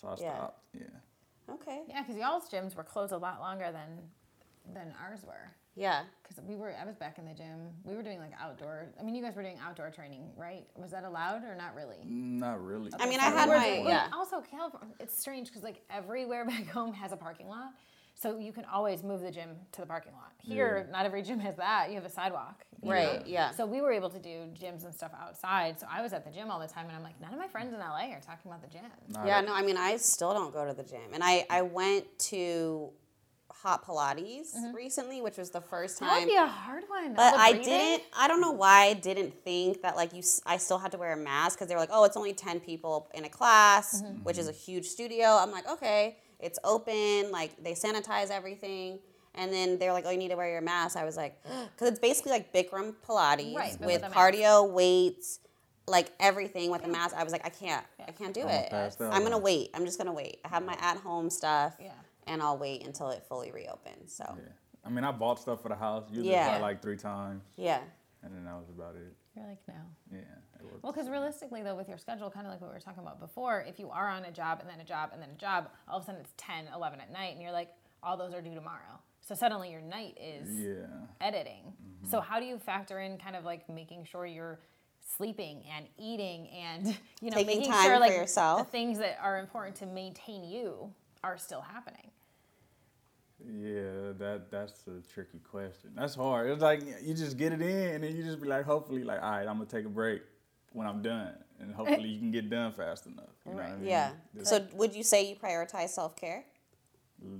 [0.00, 0.16] so I Yeah.
[0.16, 0.62] stopped.
[0.72, 1.54] Yeah.
[1.54, 1.82] Okay.
[1.88, 3.98] Yeah, because y'all's gyms were closed a lot longer than
[4.74, 5.52] than ours were.
[5.76, 6.04] Yeah.
[6.22, 7.68] Because we were, I was back in the gym.
[7.84, 8.86] We were doing like outdoor.
[8.98, 10.66] I mean, you guys were doing outdoor training, right?
[10.74, 11.98] Was that allowed or not really?
[12.04, 12.90] Not really.
[12.98, 14.08] I mean, I So had my yeah.
[14.12, 17.72] Also, California, it's strange because like everywhere back home has a parking lot,
[18.18, 20.32] so you can always move the gym to the parking lot.
[20.38, 20.92] Here, Yeah.
[20.92, 21.90] not every gym has that.
[21.90, 23.26] You have a sidewalk, Right, know?
[23.26, 23.50] yeah.
[23.50, 25.78] So we were able to do gyms and stuff outside.
[25.78, 27.48] So I was at the gym all the time, and I'm like, none of my
[27.48, 28.84] friends in LA are talking about the gym.
[29.08, 31.12] Not Yeah, a- no, I mean, I still don't go to the gym.
[31.12, 32.90] And I, I went to
[33.50, 34.74] Hot Pilates mm-hmm.
[34.74, 36.08] recently, which was the first time.
[36.08, 36.28] That would time.
[36.28, 37.14] be a hard one.
[37.14, 40.78] But I didn't, I don't know why I didn't think that, like, you, I still
[40.78, 43.26] had to wear a mask because they were like, oh, it's only 10 people in
[43.26, 44.22] a class, mm-hmm.
[44.22, 44.54] which is mm-hmm.
[44.54, 45.26] a huge studio.
[45.26, 48.98] I'm like, okay, it's open, like, they sanitize everything.
[49.34, 50.96] And then they're like, oh, you need to wear your mask.
[50.96, 54.14] I was like, because it's basically like Bikram Pilates Right, with with a mask.
[54.16, 55.40] cardio, weights,
[55.86, 57.14] like everything with a mask.
[57.14, 58.70] I was like, I can't, I can't do I'm it.
[58.70, 59.70] pass I'm gonna wait.
[59.74, 60.38] I'm just gonna wait.
[60.44, 61.92] I have my at home stuff, Yeah.
[62.26, 64.12] and I'll wait until it fully reopens.
[64.14, 64.48] So, Yeah.
[64.84, 66.04] I mean, I bought stuff for the house.
[66.08, 66.58] Usually Yeah.
[66.58, 67.80] like three times, Yeah.
[68.22, 69.14] and then that was about it.
[69.36, 69.74] You're like, no.
[70.10, 70.20] Yeah.
[70.82, 73.20] Well, because realistically, though, with your schedule, kind of like what we were talking about
[73.20, 75.68] before, if you are on a job and then a job and then a job,
[75.88, 77.68] all of a sudden it's 10, 11 at night, and you're like,
[78.02, 79.00] all those are due tomorrow.
[79.20, 80.86] So suddenly your night is yeah.
[81.20, 81.64] editing.
[81.64, 82.10] Mm-hmm.
[82.10, 84.60] So how do you factor in kind of like making sure you're
[85.16, 86.86] sleeping and eating and
[87.20, 88.64] you know Taking making time sure for like yourself.
[88.64, 90.92] the things that are important to maintain you
[91.24, 92.10] are still happening.
[93.48, 95.90] Yeah, that that's a tricky question.
[95.94, 96.50] That's hard.
[96.50, 99.22] It's like you just get it in, and then you just be like, hopefully, like,
[99.22, 100.22] all right, I'm gonna take a break
[100.72, 103.26] when I'm done, and hopefully you can get done fast enough.
[103.46, 103.86] You know what I mean?
[103.88, 104.10] Yeah.
[104.36, 106.44] Just- So would you say you prioritize self care?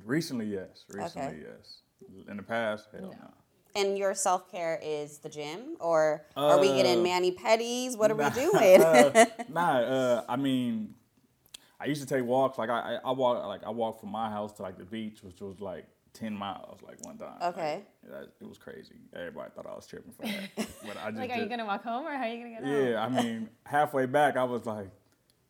[0.05, 0.85] recently, yes.
[0.89, 1.83] Recently, yes.
[2.29, 3.09] In the past, hell no.
[3.11, 3.31] No.
[3.75, 7.99] And your self care is the gym, or are we getting Uh, mani pedis?
[7.99, 8.81] What are Nah, we doing?
[8.83, 10.95] uh, nah, uh, I mean,
[11.79, 12.57] I used to take walks.
[12.57, 15.23] Like I, I, I walk, like I walked from my house to like the beach,
[15.23, 15.85] which was like
[16.17, 17.37] ten miles, like one time.
[17.43, 17.83] Okay.
[18.09, 18.95] that, it was crazy.
[19.15, 21.85] Everybody thought I was tripping for that, but I just Like, are you gonna walk
[21.85, 22.87] home or how are you gonna get home?
[22.87, 24.89] Yeah, I mean, halfway back, I was like,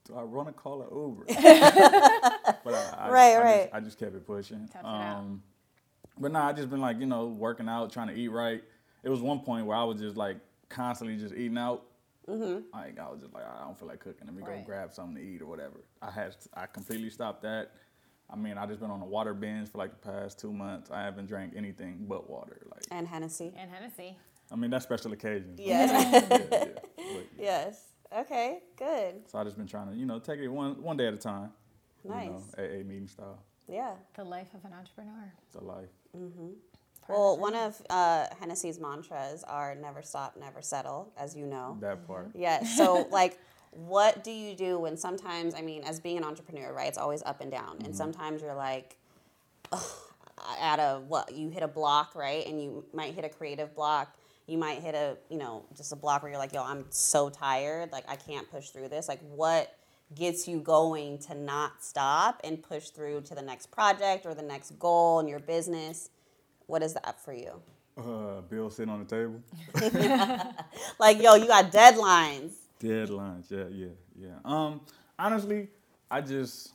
[0.04, 1.24] do I run a call an Uber?
[2.64, 3.62] but I, I, Right, I right.
[3.62, 4.68] Just, I just kept it pushing.
[4.72, 5.16] Tough it out.
[5.18, 5.42] Um,
[6.18, 8.62] but nah, I just been like, you know, working out, trying to eat right.
[9.02, 11.84] It was one point where I was just like constantly just eating out.
[12.28, 12.76] Mm-hmm.
[12.76, 14.26] Like I was just like, I don't feel like cooking.
[14.26, 15.80] Let me go grab something to eat or whatever.
[16.02, 17.70] I had, I completely stopped that.
[18.28, 20.90] I mean, I just been on a water binge for like the past two months.
[20.90, 22.60] I haven't drank anything but water.
[22.70, 23.52] Like, and Hennessy.
[23.56, 24.16] And Hennessy.
[24.50, 25.60] I mean, that's special occasions.
[25.60, 25.90] Yes.
[26.12, 26.68] yeah, yeah.
[26.96, 27.82] But, yes.
[28.16, 28.60] Okay.
[28.76, 29.28] Good.
[29.30, 31.18] So I just been trying to, you know, take it one one day at a
[31.18, 31.50] time.
[32.04, 32.26] Nice.
[32.26, 33.42] You know, AA meeting style.
[33.68, 33.94] Yeah.
[34.14, 35.32] The life of an entrepreneur.
[35.52, 35.88] The life.
[36.16, 36.48] Mm-hmm.
[37.08, 41.78] Well, one of uh, Hennessy's mantras are "Never stop, never settle," as you know.
[41.80, 42.30] That part.
[42.34, 42.76] Yes.
[42.76, 43.38] So, like,
[43.76, 46.88] what do you do when sometimes, I mean, as being an entrepreneur, right?
[46.88, 48.96] It's always up and down, and sometimes you're like,
[49.72, 49.82] ugh,
[50.60, 51.32] at a what?
[51.34, 52.46] You hit a block, right?
[52.46, 54.16] And you might hit a creative block.
[54.46, 57.28] You might hit a, you know, just a block where you're like, yo, I'm so
[57.28, 59.08] tired, like I can't push through this.
[59.08, 59.76] Like, what
[60.14, 64.42] gets you going to not stop and push through to the next project or the
[64.42, 66.10] next goal in your business?
[66.66, 67.60] What is that for you?
[67.98, 69.40] Uh, bill sitting on the table.
[70.98, 72.52] Like, yo, you got deadlines.
[72.80, 73.50] Deadlines.
[73.50, 74.34] Yeah, yeah, yeah.
[74.44, 74.80] Um,
[75.18, 75.68] honestly,
[76.10, 76.72] I just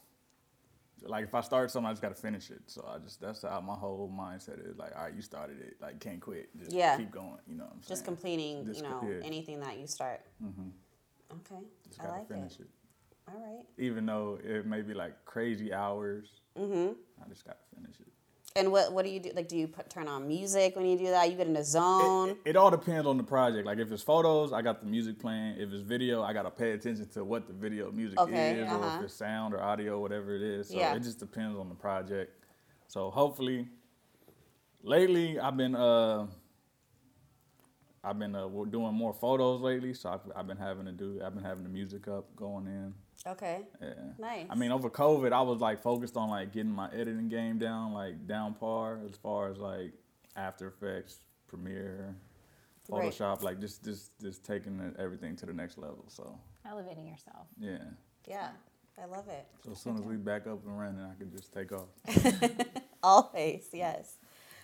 [1.03, 2.61] like if I start something, I just gotta finish it.
[2.67, 4.77] So I just that's how my whole mindset is.
[4.77, 5.77] Like, all right, you started it.
[5.81, 6.49] Like, can't quit.
[6.57, 6.97] Just Yeah.
[6.97, 7.37] keep going.
[7.47, 7.89] You know what I'm saying?
[7.89, 10.21] Just completing, Just you know, anything that you start.
[10.43, 10.69] Mm-hmm.
[11.31, 12.61] Okay, Just I gotta like finish it.
[12.61, 12.69] it.
[13.29, 13.65] All right.
[13.77, 16.93] Even though it may be like crazy hours, mm-hmm.
[17.23, 18.07] I just gotta finish it.
[18.55, 19.31] And what what do you do?
[19.33, 21.29] Like, do you put, turn on music when you do that?
[21.29, 22.31] You get in a zone.
[22.31, 23.65] It, it all depends on the project.
[23.65, 25.55] Like if it's photos, I got the music playing.
[25.57, 28.75] If it's video, I gotta pay attention to what the video music Okay, is, or
[28.75, 28.97] uh-huh.
[28.99, 30.67] if it's sound or audio, whatever it is.
[30.69, 30.93] So Yeah.
[30.93, 32.43] it just depends on the project.
[32.87, 33.69] So hopefully,
[34.83, 36.27] lately I've been uh,
[38.03, 39.93] I've been uh, doing more photos lately.
[39.93, 41.21] So I've, I've been having to do.
[41.23, 42.93] I've been having the music up, going in.
[43.27, 43.61] Okay.
[43.81, 43.93] Yeah.
[44.19, 44.47] Nice.
[44.49, 47.93] I mean, over COVID, I was like focused on like getting my editing game down,
[47.93, 49.93] like down par as far as like
[50.35, 52.15] After Effects, Premiere,
[52.89, 53.11] Right.
[53.13, 56.05] Photoshop, like just just just taking everything to the next level.
[56.09, 56.37] So
[56.69, 57.47] Elevating yourself.
[57.59, 57.77] yeah.
[58.27, 58.49] Yeah,
[59.01, 59.47] I love it.
[59.65, 61.87] So as soon as we back up and running, I can just take off.
[63.03, 64.15] Always, yes.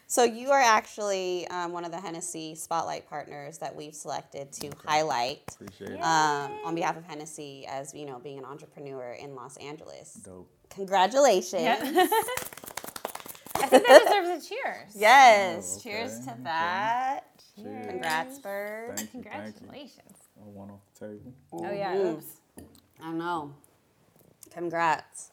[0.09, 4.71] So you are actually um, one of the Hennessy Spotlight partners that we've selected to
[4.85, 5.43] highlight
[6.01, 10.13] um, on behalf of Hennessy as you know being an entrepreneur in Los Angeles.
[10.23, 10.49] Dope.
[10.69, 11.61] Congratulations.
[11.61, 11.77] Yeah.
[13.59, 14.93] I think that deserves a cheers.
[14.95, 15.73] Yes.
[15.73, 16.43] Oh, okay, Cheers to okay.
[16.43, 17.23] that.
[17.55, 17.87] Cheers.
[17.87, 18.97] Congrats, Bird.
[18.97, 19.05] Thank you.
[19.05, 19.21] Thank you.
[19.23, 20.17] Congratulations.
[20.39, 21.33] Oh, one off the table.
[21.51, 21.97] Oh yeah.
[21.97, 22.25] Oops.
[23.03, 23.53] I know.
[24.51, 25.31] Congrats.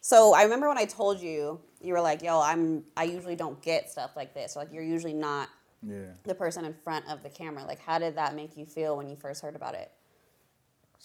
[0.00, 2.84] So I remember when I told you, you were like, "Yo, I'm.
[2.96, 4.56] I usually don't get stuff like this.
[4.56, 5.48] Like you're usually not
[5.82, 6.12] Yeah.
[6.24, 7.64] the person in front of the camera.
[7.64, 9.90] Like, how did that make you feel when you first heard about it?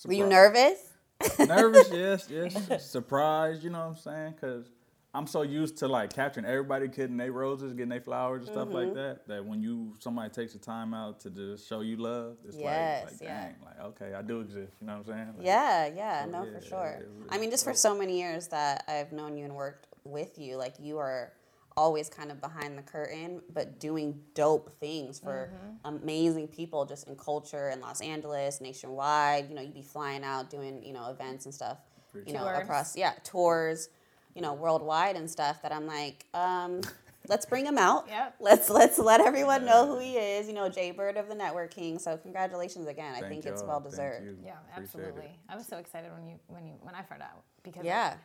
[0.05, 0.77] Were you nervous?
[1.37, 2.89] Nervous, yes, yes.
[2.89, 4.33] Surprised, you know what I'm saying?
[4.33, 4.65] Because
[5.13, 8.69] I'm so used to like capturing everybody getting their roses, getting their flowers and stuff
[8.69, 8.75] Mm-hmm.
[8.77, 9.27] like that.
[9.27, 13.03] That when you somebody takes the time out to just show you love, it's Yes,
[13.03, 13.41] like, like yeah.
[13.47, 14.71] dang, like okay, I do exist.
[14.79, 15.27] You know what I'm saying?
[15.37, 16.97] Like, Yeah, yeah, so, no, yeah, for sure.
[17.01, 19.87] it was I mean, just for so many years that I've known you and worked
[20.05, 21.33] with you, like you are
[21.77, 25.49] always kind of behind the curtain, but doing dope things for
[25.85, 29.49] amazing people just in culture in Los Angeles, nationwide.
[29.49, 31.77] You know, you'd be flying out doing, you know, events and stuff,
[32.25, 32.57] you know, Tours.
[32.59, 33.89] across, yeah, tours,
[34.35, 36.81] you know, worldwide and stuff that I'm like, um,
[37.29, 38.05] let's bring him out.
[38.07, 38.35] Yep.
[38.39, 40.47] Let's let's let everyone know who he is.
[40.47, 41.99] You know, Jay Bird of the Network King.
[41.99, 43.13] So congratulations again.
[43.13, 43.69] Thank I think it's y'all.
[43.69, 44.25] well Thank deserved.
[44.25, 44.37] you.
[44.45, 44.83] Yeah, Appreciate it.
[45.07, 45.31] absolutely.
[45.49, 48.15] I was so excited when you when you when I found out because Yeah.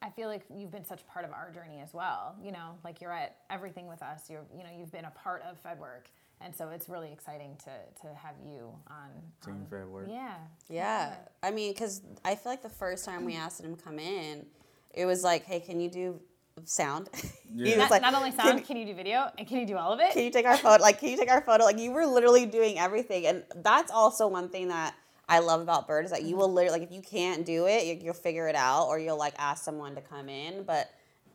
[0.00, 2.36] I feel like you've been such part of our journey as well.
[2.40, 4.30] You know, like you're at everything with us.
[4.30, 6.08] You're, you know, you've been a part of Fed work,
[6.40, 7.70] and so it's really exciting to
[8.06, 9.08] to have you on.
[9.44, 10.06] Team on- Fed work.
[10.08, 10.36] Yeah.
[10.68, 11.16] Yeah.
[11.42, 14.46] I mean, because I feel like the first time we asked him to come in,
[14.94, 16.20] it was like, hey, can you do
[16.64, 17.08] sound?
[17.54, 17.78] Yeah.
[17.78, 19.90] Not, like, not only "Can- sound, can, you do video, and can you do all
[19.94, 20.12] of it?
[20.12, 20.82] can you take our photo?
[20.82, 21.64] Like, can you take our photo?
[21.64, 23.24] Like, you were literally doing everything.
[23.26, 24.94] And that's also one thing that
[25.30, 27.86] I love about Bird is that you will literally, like, if you can't do it,
[27.86, 30.62] you, you'll figure it out or you'll, like, ask someone to come in.
[30.64, 30.90] But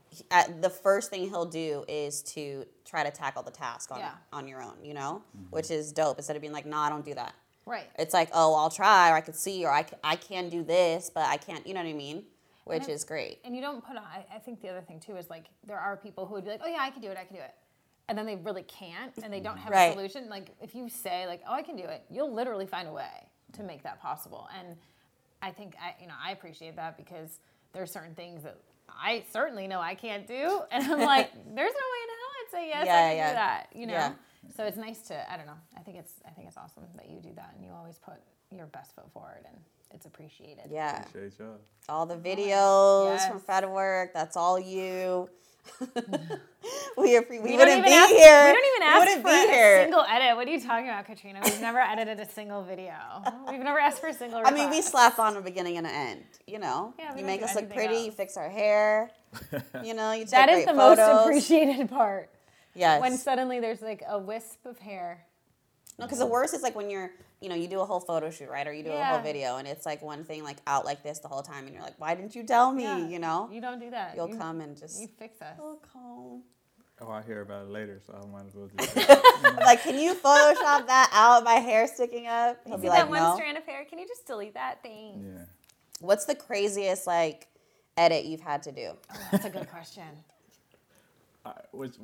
[0.10, 4.00] he- at, the first thing he'll do is to try to tackle the task on,
[4.00, 4.12] Yeah.
[4.32, 5.48] on your own, you know, mm-hmm.
[5.50, 6.20] which is dope.
[6.20, 7.34] Instead of being like, no, I don't do that.
[7.66, 7.89] right.
[7.98, 10.63] It's like, oh, I'll try, or I could see, or I, c- I can do
[10.63, 12.24] this, but I can't, you know what I mean?
[12.65, 13.39] Which is great.
[13.43, 15.80] And you don't put on, I, I think the other thing too is like there
[15.80, 17.41] are people who would be like, oh yeah, I can do it, I can do
[17.41, 17.54] it.
[18.10, 19.89] And then they really can't and they don't have Right.
[19.89, 20.30] a solution.
[20.30, 23.28] Like if you say like, oh, I can do it, you'll literally find a way
[23.54, 24.47] to make that possible.
[24.58, 24.76] And
[25.41, 27.39] I think I, you know, I appreciate that because
[27.73, 28.58] there are certain things that
[28.89, 30.62] I certainly know I can't do.
[30.71, 33.30] And I'm like, there's no way in hell I'd say yes, Yeah, I can yeah.
[33.30, 33.93] do that, you know?
[33.93, 34.13] Yeah.
[34.56, 37.10] So it's nice to, I don't know, I think it's, I think it's awesome that
[37.10, 38.15] you do that and you always put
[38.52, 39.58] your best foot forward and
[39.93, 40.65] it's appreciated.
[40.71, 41.03] Yeah.
[41.03, 41.58] Appreciate y'all.
[41.89, 43.45] All the videos from Yes.
[43.45, 45.29] Fed Work, that's all you.
[46.97, 48.47] we are, we, We wouldn't be ask, here.
[48.47, 49.84] We don't even ask wouldn't for be a here.
[49.84, 50.36] single edit.
[50.36, 51.39] What are you talking about, Katrina?
[51.43, 52.93] We've never edited a single video.
[53.49, 54.41] We've never asked for a single.
[54.43, 56.23] I mean, we slap on a beginning and an end.
[56.47, 58.03] You know, Yeah, you make us look anything pretty.
[58.06, 59.12] You fix our hair.
[59.84, 60.97] you know, you take That is great the photos.
[61.08, 62.29] most appreciated part.
[62.75, 63.01] Yes.
[63.01, 65.25] When suddenly there's like a wisp of hair.
[65.99, 67.12] No, because the worst is like when you're,
[67.43, 68.65] you know, you do a whole photo shoot, right?
[68.65, 71.19] Or you do a whole video, and it's like one thing like out like this
[71.19, 72.84] the whole time, and you're like, why didn't you tell me?
[72.84, 73.08] Yeah.
[73.08, 74.15] You know, You don't do that.
[74.15, 75.58] you'll you, come and just You fix us.
[75.62, 76.43] "Oh, come."
[77.01, 78.93] Oh, I hear about it later, so I might as well just.
[78.93, 79.56] say it.
[79.58, 81.43] like, can you Photoshop that out?
[81.43, 82.60] My hair sticking up.
[82.65, 83.36] He'll See be that like, one no.
[83.36, 83.84] strand of hair?
[83.89, 85.34] Can you just delete that thing?
[85.36, 85.43] yeah.
[85.99, 87.47] What's the craziest like
[87.97, 88.91] edit you've had to do?
[89.12, 90.03] Oh, that's a good question.
[91.45, 91.95] I, which,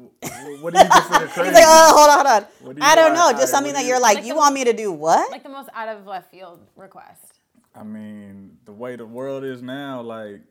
[0.62, 1.46] what do you consider crazy?
[1.50, 2.50] He's like, oh, hold on, hold on.
[2.68, 4.54] What do you I don't know, just something that you're like, Like you the- want
[4.54, 5.32] me to do what?
[5.32, 7.40] Like the most out of left field request.
[7.74, 10.42] I mean, the way the world is now, like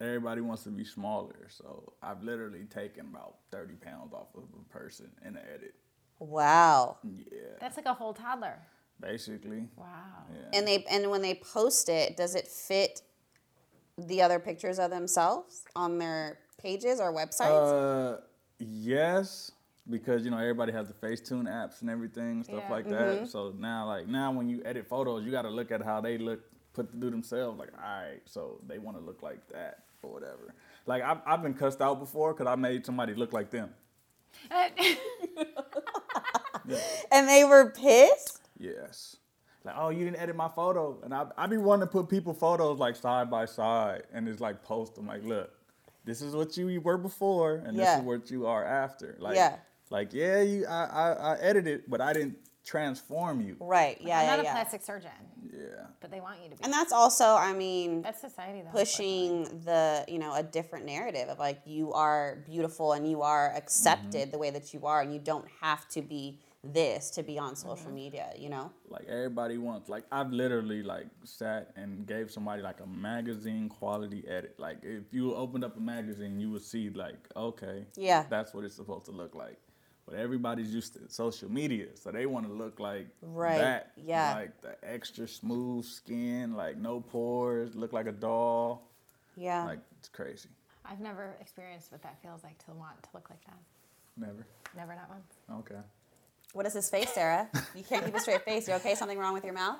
[0.00, 1.46] everybody wants to be smaller.
[1.50, 5.74] So I've literally taken about thirty pounds off of a person in the edit.
[6.18, 6.96] wow.
[7.04, 8.58] Yeah, That's like a whole toddler.
[9.00, 9.68] basically.
[9.76, 9.86] Wow.
[10.32, 10.58] Yeah.
[10.58, 13.02] And they and when they post it, does it fit
[13.98, 18.16] the other pictures of themselves on their pages or websites?
[18.16, 18.20] Uh,
[18.58, 19.52] yes,
[19.88, 22.72] because you know everybody has the Facetune apps and everything stuff Yeah.
[22.72, 23.20] like Mm-hmm.
[23.22, 23.28] that.
[23.28, 26.18] So now, like now, when you edit photos, you got to look at how they
[26.18, 26.40] look
[26.72, 27.58] put to do themselves.
[27.58, 30.54] Like, all right, so they want to look like that or whatever.
[30.86, 33.70] Like I've I've been cussed out before because I made somebody look like them.
[37.12, 38.40] and they were pissed?
[38.58, 39.16] Yes.
[39.64, 40.98] Like, oh, you didn't edit my photo.
[41.02, 44.40] And I, I be wanting to put people photos like side by side and just
[44.40, 45.50] like post them like, look,
[46.06, 47.84] this is what you were before and Yeah.
[47.84, 49.16] this is what you are after.
[49.18, 49.56] Like, Yeah.
[49.90, 53.56] like yeah, you I, I, I edited, but I didn't transform you.
[53.60, 53.98] Right.
[54.00, 55.10] Yeah, I'm yeah, not a plastic surgeon,
[55.52, 55.86] Yeah.
[56.00, 56.64] but they want you to be.
[56.64, 58.70] And that's also, I mean, That's society though.
[58.70, 63.52] pushing the you know a different narrative of like you are beautiful and you are
[63.54, 64.30] accepted mm-hmm.
[64.30, 66.40] the way that you are and you don't have to be
[66.72, 67.68] this to be on mm-hmm.
[67.68, 72.62] social media you know Like everybody wants like I've literally like sat and gave somebody
[72.62, 74.54] like a magazine quality edit.
[74.58, 78.24] Like if you opened up a magazine you would see like, okay, Yeah.
[78.30, 79.58] that's what it's supposed to look like.
[80.06, 83.92] But everybody's used to social media, so they want to look like Right, that.
[83.96, 84.34] yeah.
[84.34, 88.88] Like the extra smooth skin, like no pores, look like a doll.
[89.36, 90.48] yeah Like it's crazy.
[90.84, 93.58] I've never experienced what that feels like to want to look like that.
[94.16, 94.46] Never.
[94.76, 95.32] Never not once.
[95.60, 95.80] Okay.
[96.56, 99.34] What is his face sarah you can't keep a straight face you okay something wrong
[99.34, 99.76] with your mouth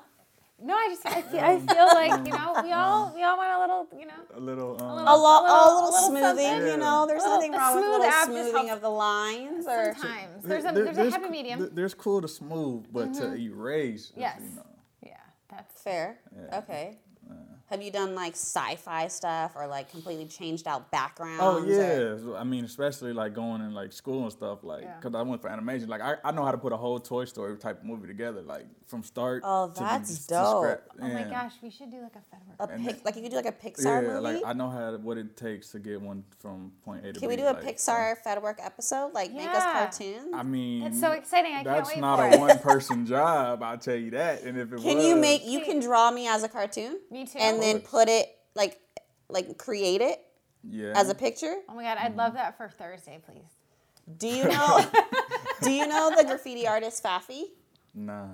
[0.59, 3.51] No, I just I feel, I feel like you know we all we all want
[3.57, 4.71] a little you know A little.
[4.81, 6.67] Um, a, little- lo- a little- little, a little smoothing something.
[6.71, 9.93] you know there's little- nothing a wrong with a little smoothing of the lines or
[9.93, 11.59] sometimes there's a there- there's a happy medium.
[11.59, 14.11] there- There's cool to smooth, but to erase.
[14.15, 14.39] Yes.
[14.41, 14.65] You know,
[15.11, 16.59] yeah, that's fair Yeah.
[16.61, 16.85] okay
[17.69, 22.17] have you done like sci-fi stuff or like completely changed out backgrounds Oh or- yeah,
[22.17, 24.95] So, I mean, especially like going in like school and stuff, like Yeah.
[24.99, 25.89] because I went for animation.
[25.89, 28.65] Like I, I know how to put a whole Toy Story type movie together, like
[28.87, 29.41] from start.
[29.45, 30.63] Oh, that's to dope.
[30.63, 30.81] scrap.
[31.01, 32.69] oh my gosh, we should do like a Fed work.
[32.69, 34.53] a And pic, that- like you could do like a pixar Yeah, movie like I
[34.53, 37.19] know how what it takes to get one from point A to B.
[37.19, 39.13] Can we do a like, Pixar Fed Work episode?
[39.13, 40.33] Like make us cartoons?
[40.33, 43.61] I mean, It's so exciting, I can't that's wait not for a one person job.
[43.61, 44.43] I'll tell you that.
[44.43, 46.99] And if it can was, you make you can draw me as a cartoon?
[47.11, 47.39] Me too.
[47.39, 48.79] And then put it like
[49.29, 50.19] like create it
[50.63, 51.55] yeah as a picture?
[51.69, 54.17] Oh my god, I'd love that for Thursday, please.
[54.17, 54.85] Do you know
[55.61, 57.43] Do you know the graffiti artist Fafi?
[57.93, 58.27] nah.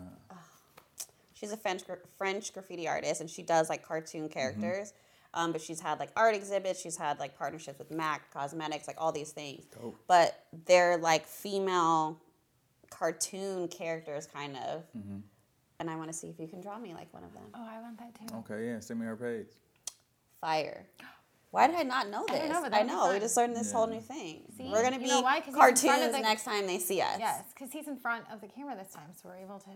[1.34, 1.82] She's a French
[2.18, 4.94] French graffiti artist and she does like cartoon characters.
[5.34, 6.80] Um, but she's had like art exhibits.
[6.80, 9.66] She's had like partnerships with Mac Cosmetics, like all these things.
[9.82, 10.00] Dope.
[10.08, 12.18] But they're like female
[12.90, 14.84] cartoon characters, kind of.
[14.98, 15.18] Mm-hmm.
[15.80, 17.44] And I want to see if you can draw me like one of them.
[17.54, 18.36] Oh, I want that too.
[18.38, 19.48] Okay, yeah, send me her page.
[20.40, 20.86] Fire.
[21.52, 22.40] Why did I not know this?
[22.40, 23.12] don't know, but I know.
[23.14, 24.44] We just learned this whole new thing.
[24.58, 24.64] See?
[24.72, 25.40] We're gonna You be know why?
[25.40, 27.18] 'Cause he's in front of cartoons the- next time they see us.
[27.20, 29.70] Yes, because he's in front of the camera this time, so we're able to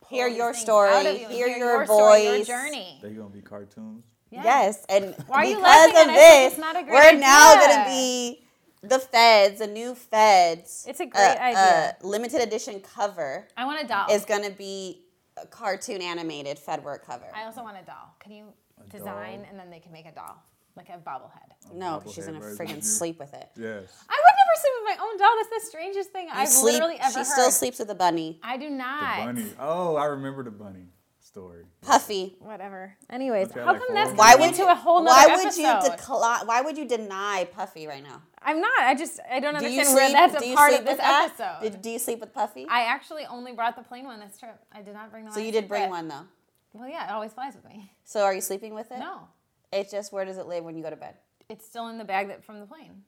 [0.00, 2.98] pull Hear your story, out of you and hear your your story, your journey.
[3.00, 4.04] They gonna be cartoons.
[4.30, 4.42] Yeah.
[4.44, 6.10] Yes, and Why are because laughing of at it?
[6.10, 8.46] I think this, it's not a great we're now gonna be
[8.82, 10.84] the feds, the new feds.
[10.88, 11.96] It's a great uh, idea.
[12.02, 14.10] Uh, limited edition cover I want a doll.
[14.10, 15.04] is gonna be
[15.42, 17.26] a cartoon animated Fed work cover.
[17.34, 18.14] I also want a doll.
[18.20, 18.46] Can you
[18.84, 19.46] A design doll?
[19.50, 20.42] and then they can make a doll,
[20.76, 21.72] like a bobblehead?
[21.74, 23.48] no, because she's bobblehead gonna version freaking sleep with it.
[23.56, 24.04] Yes.
[24.08, 25.30] I would never sleep with my own doll.
[25.38, 26.72] That's the strangest thing You I've sleep.
[26.74, 27.24] literally ever she heard.
[27.26, 28.40] She still sleeps with the bunny.
[28.42, 29.00] I do not.
[29.00, 29.34] The not.
[29.34, 29.52] bunny.
[29.60, 30.86] Oh, I remember the bunny
[31.32, 31.64] story.
[31.80, 32.36] Puffy.
[32.40, 32.94] Whatever.
[33.08, 34.40] Anyways, Okay, how like come four that's of Why them.
[34.40, 35.62] would into a whole nother why would episode?
[35.62, 36.46] you decline?
[36.46, 38.22] Why would you deny Puffy right now?
[38.42, 38.80] I'm not.
[38.82, 39.96] I just I don't Do you understand sleep?
[39.96, 41.32] where that's do a you part sleep of this with that?
[41.40, 41.72] episode.
[41.72, 42.66] Did, do you sleep with Puffy?
[42.68, 44.58] I actually only brought the plain one this trip.
[44.72, 45.90] I did not bring the so I you sleep did bring with.
[45.90, 46.26] one though.
[46.74, 47.90] Well, yeah, it always flies with me.
[48.04, 48.98] So are you sleeping with it?
[48.98, 49.28] No,
[49.72, 51.14] It's just where does it live when you go to bed?
[51.48, 53.02] it's still in the bag that from the plane.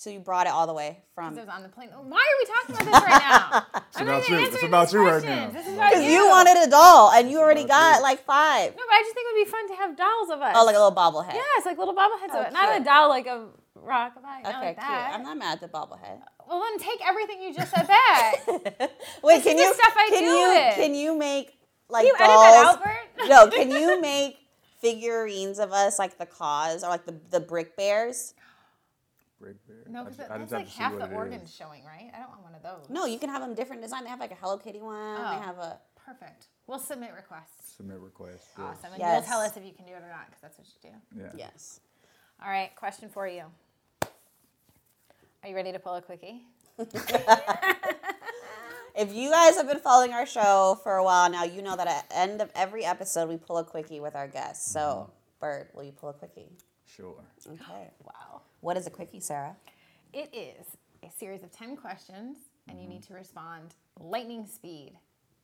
[0.00, 1.34] So you brought it all the way from.
[1.34, 1.90] Because it was on the plane.
[1.92, 3.82] Oh, why are we talking about this right now?
[3.96, 4.38] I'm about you.
[4.38, 5.50] It's about you right now.
[5.50, 6.12] This is about Because you.
[6.12, 8.02] you wanted a doll and you already got you.
[8.04, 8.70] like five.
[8.76, 10.54] No, but I just think it would be fun to have dolls of us.
[10.56, 11.34] Oh, like a little bobblehead.
[11.34, 12.52] Yes, like little bobbleheads Oh, of it.
[12.52, 14.22] Not a doll like a rockabye.
[14.22, 14.86] not Okay, like cute.
[14.86, 15.10] that.
[15.16, 16.20] I'm not mad at the bobblehead.
[16.48, 18.46] Well, then take everything you just said back.
[18.46, 20.74] Wait, This can is the you stuff I can do you with.
[20.76, 21.58] can you make
[21.90, 22.44] like Can you edit dolls?
[22.44, 23.28] that out, Bert?
[23.28, 24.36] no, can you make
[24.80, 28.34] figurines of us like the KAWS or like the the brick bears?
[29.92, 30.02] Brick bear.
[30.04, 32.10] No, because ju- I that's like half the organs showing, right?
[32.14, 32.88] I don't want one of those.
[32.90, 34.04] No, you can have them different design.
[34.04, 34.96] They have like a Hello Kitty one.
[35.18, 35.38] Oh.
[35.38, 36.46] They have a Perfect.
[36.66, 37.74] We'll submit requests.
[37.76, 38.48] Submit requests.
[38.56, 38.66] yes.
[38.78, 38.92] Awesome.
[38.92, 39.14] And Yes.
[39.22, 41.20] you'll tell us if you can do it or not, because that's what you do.
[41.22, 41.32] Yeah.
[41.36, 41.80] yes.
[42.42, 43.42] All right, question for you.
[45.42, 46.42] Are you ready to pull a quickie?
[48.96, 51.86] If you guys have been following our show for a while now, you know that
[51.86, 54.72] at the end of every episode we pull a quickie with our guests.
[54.72, 55.10] So, mm-hmm.
[55.38, 56.50] Bird, will you pull a quickie?
[56.84, 57.14] Sure.
[57.46, 57.90] Okay.
[58.04, 58.40] Wow.
[58.60, 59.54] What is a quickie, Sarah?
[60.12, 60.66] It is
[61.02, 64.92] a series of 10 questions, and you need to respond lightning speed.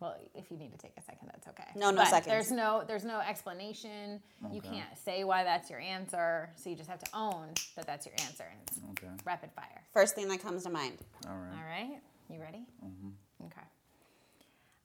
[0.00, 1.68] Well, if you need to take a second, that's okay.
[1.76, 2.26] No, no But seconds.
[2.26, 4.20] There's no, there's no explanation.
[4.52, 8.04] You can't say why that's your answer, so you just have to own that that's
[8.06, 9.12] your answer, and it's Okay.
[9.24, 9.82] rapid fire.
[9.92, 10.98] First thing that comes to mind.
[11.28, 11.56] All right.
[11.56, 12.66] All right, you ready?
[12.84, 13.46] Mm-hmm.
[13.46, 13.66] Okay.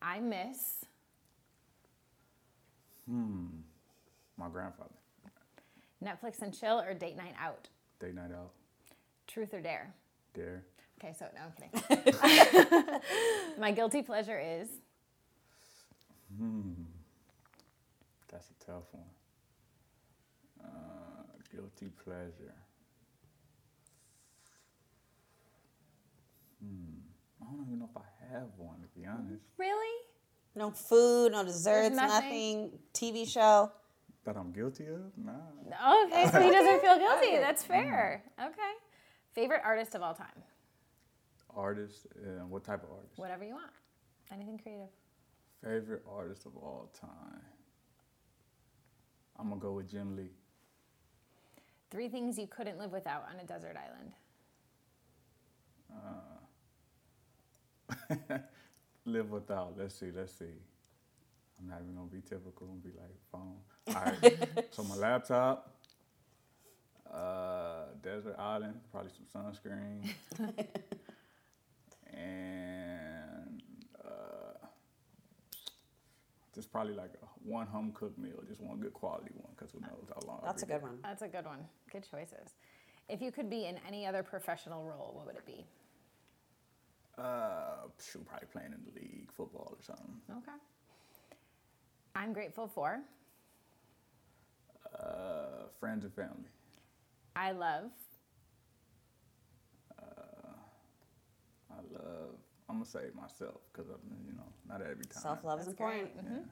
[0.01, 0.85] I miss
[3.07, 3.47] Hmm.
[4.37, 4.91] My grandfather.
[6.03, 7.67] Netflix and chill or date night out.
[7.99, 8.51] Date night out.
[9.39, 9.93] Truth or dare.
[10.33, 10.65] Dare.
[11.01, 12.99] Okay, so no, I'm kidding.
[13.57, 14.67] My guilty pleasure is
[16.37, 16.73] Hmm.
[18.29, 19.05] That's a tough one.
[20.61, 21.23] Uh,
[21.55, 22.53] guilty pleasure.
[26.61, 26.99] Hmm.
[27.41, 29.41] I don't even know if I have one, to be honest.
[29.57, 29.95] really
[30.53, 32.71] No food, no desserts, nothing?
[32.73, 32.79] nothing.
[32.93, 33.71] TV show.
[34.25, 34.99] That I'm guilty of?
[35.17, 36.03] Nah.
[36.07, 36.29] okay.
[36.29, 37.37] So he doesn't feel guilty.
[37.39, 38.21] That's fair.
[38.37, 38.73] Okay.
[39.33, 40.27] Favorite artist of all time.
[41.55, 42.07] Artist?
[42.15, 43.17] Uh, what type of artist?
[43.17, 43.71] Whatever you want.
[44.31, 44.89] Anything creative.
[45.63, 47.41] Favorite artist of all time?
[49.37, 50.31] I'm gonna go with Jim Lee.
[51.89, 54.13] Three things you couldn't live without on a desert island.
[59.05, 59.75] Live without.
[59.77, 60.11] Let's see.
[60.15, 60.45] Let's see.
[61.59, 63.55] I'm not even gonna be typical and be like phone.
[63.95, 64.67] All right.
[64.71, 65.78] so my laptop,
[67.13, 70.09] uh, desert island, probably some sunscreen,
[72.13, 73.63] and
[74.03, 74.67] uh,
[76.53, 79.79] just probably like a one home cooked meal, just one good quality one, because who
[79.79, 80.41] knows how long.
[80.43, 80.99] That's a good one.
[81.03, 81.65] That's a good one.
[81.91, 82.55] Good choices.
[83.07, 85.65] If you could be in any other professional role, what would it be?
[87.17, 90.21] Uh, shoot, probably playing in the league, football or something.
[90.31, 90.57] Okay.
[92.15, 92.99] I'm grateful for.
[94.97, 96.49] Uh, friends and family.
[97.39, 97.89] I love.
[101.71, 102.35] I love.
[102.67, 105.21] I'm gonna say myself because I'm, you know not every time.
[105.23, 106.13] Self love is That's important.
[106.15, 106.25] great.
[106.25, 106.43] Mhm.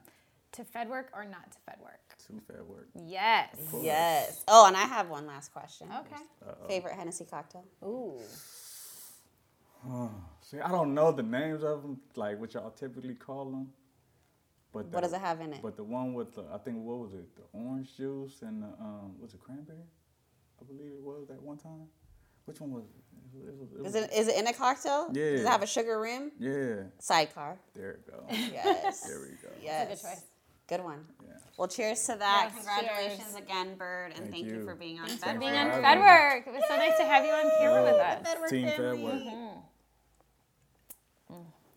[0.52, 2.16] To Fed work or not to Fed work?
[2.26, 2.88] To Fed work.
[2.94, 3.54] Yes.
[3.82, 4.44] Yes.
[4.48, 5.88] Oh, and I have one last question.
[5.92, 6.22] Okay.
[6.66, 7.64] Favorite Hennessy cocktail?
[7.84, 8.18] Ooh.
[10.40, 13.72] See, I don't know the names of them, like what y'all typically call them.
[14.72, 15.60] But What the- does it have in it?
[15.62, 18.68] But the one with the, I think what was it, the orange juice and the
[18.80, 19.84] um, was it cranberry?
[20.60, 21.86] I believe it was that one time.
[22.46, 22.90] Which one was it?
[23.46, 25.08] It was, it was, Is it is it in a cocktail?
[25.12, 25.30] Yeah.
[25.32, 26.32] Does it have a sugar rim?
[26.38, 27.58] Yeah, Sidecar.
[27.76, 28.24] there it go.
[28.30, 29.00] Yes.
[29.02, 29.48] There we go.
[29.62, 29.88] Yes.
[29.88, 30.24] That's a good choice.
[30.68, 31.04] Good one.
[31.22, 31.32] Yeah.
[31.56, 32.52] Well, cheers to that.
[32.54, 33.36] Yes, Congratulations cheers.
[33.36, 34.54] again, Bird, and Thank thank, you.
[34.56, 34.64] you.
[34.64, 35.98] for being on Thanks Fed for being on having Fed.
[35.98, 36.46] Work.
[36.46, 38.26] It was so nice to have you on camera with us.
[38.26, 39.02] Fed Work Team Fed family.
[39.04, 39.14] Work.
[39.14, 39.58] Mm-hmm.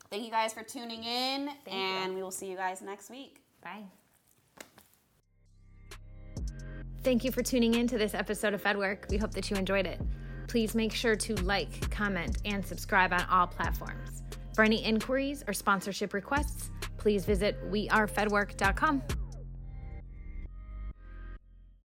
[0.09, 3.41] Thank you guys for tuning in, Thank and we will see you guys next week.
[3.63, 3.83] Bye.
[7.03, 9.09] Thank you for tuning in to this episode of FedWork.
[9.09, 9.99] We hope that you enjoyed it.
[10.47, 14.21] Please make sure to like, comment, and subscribe on all platforms.
[14.53, 19.01] For any inquiries or sponsorship requests, please visit wearefedwork.com.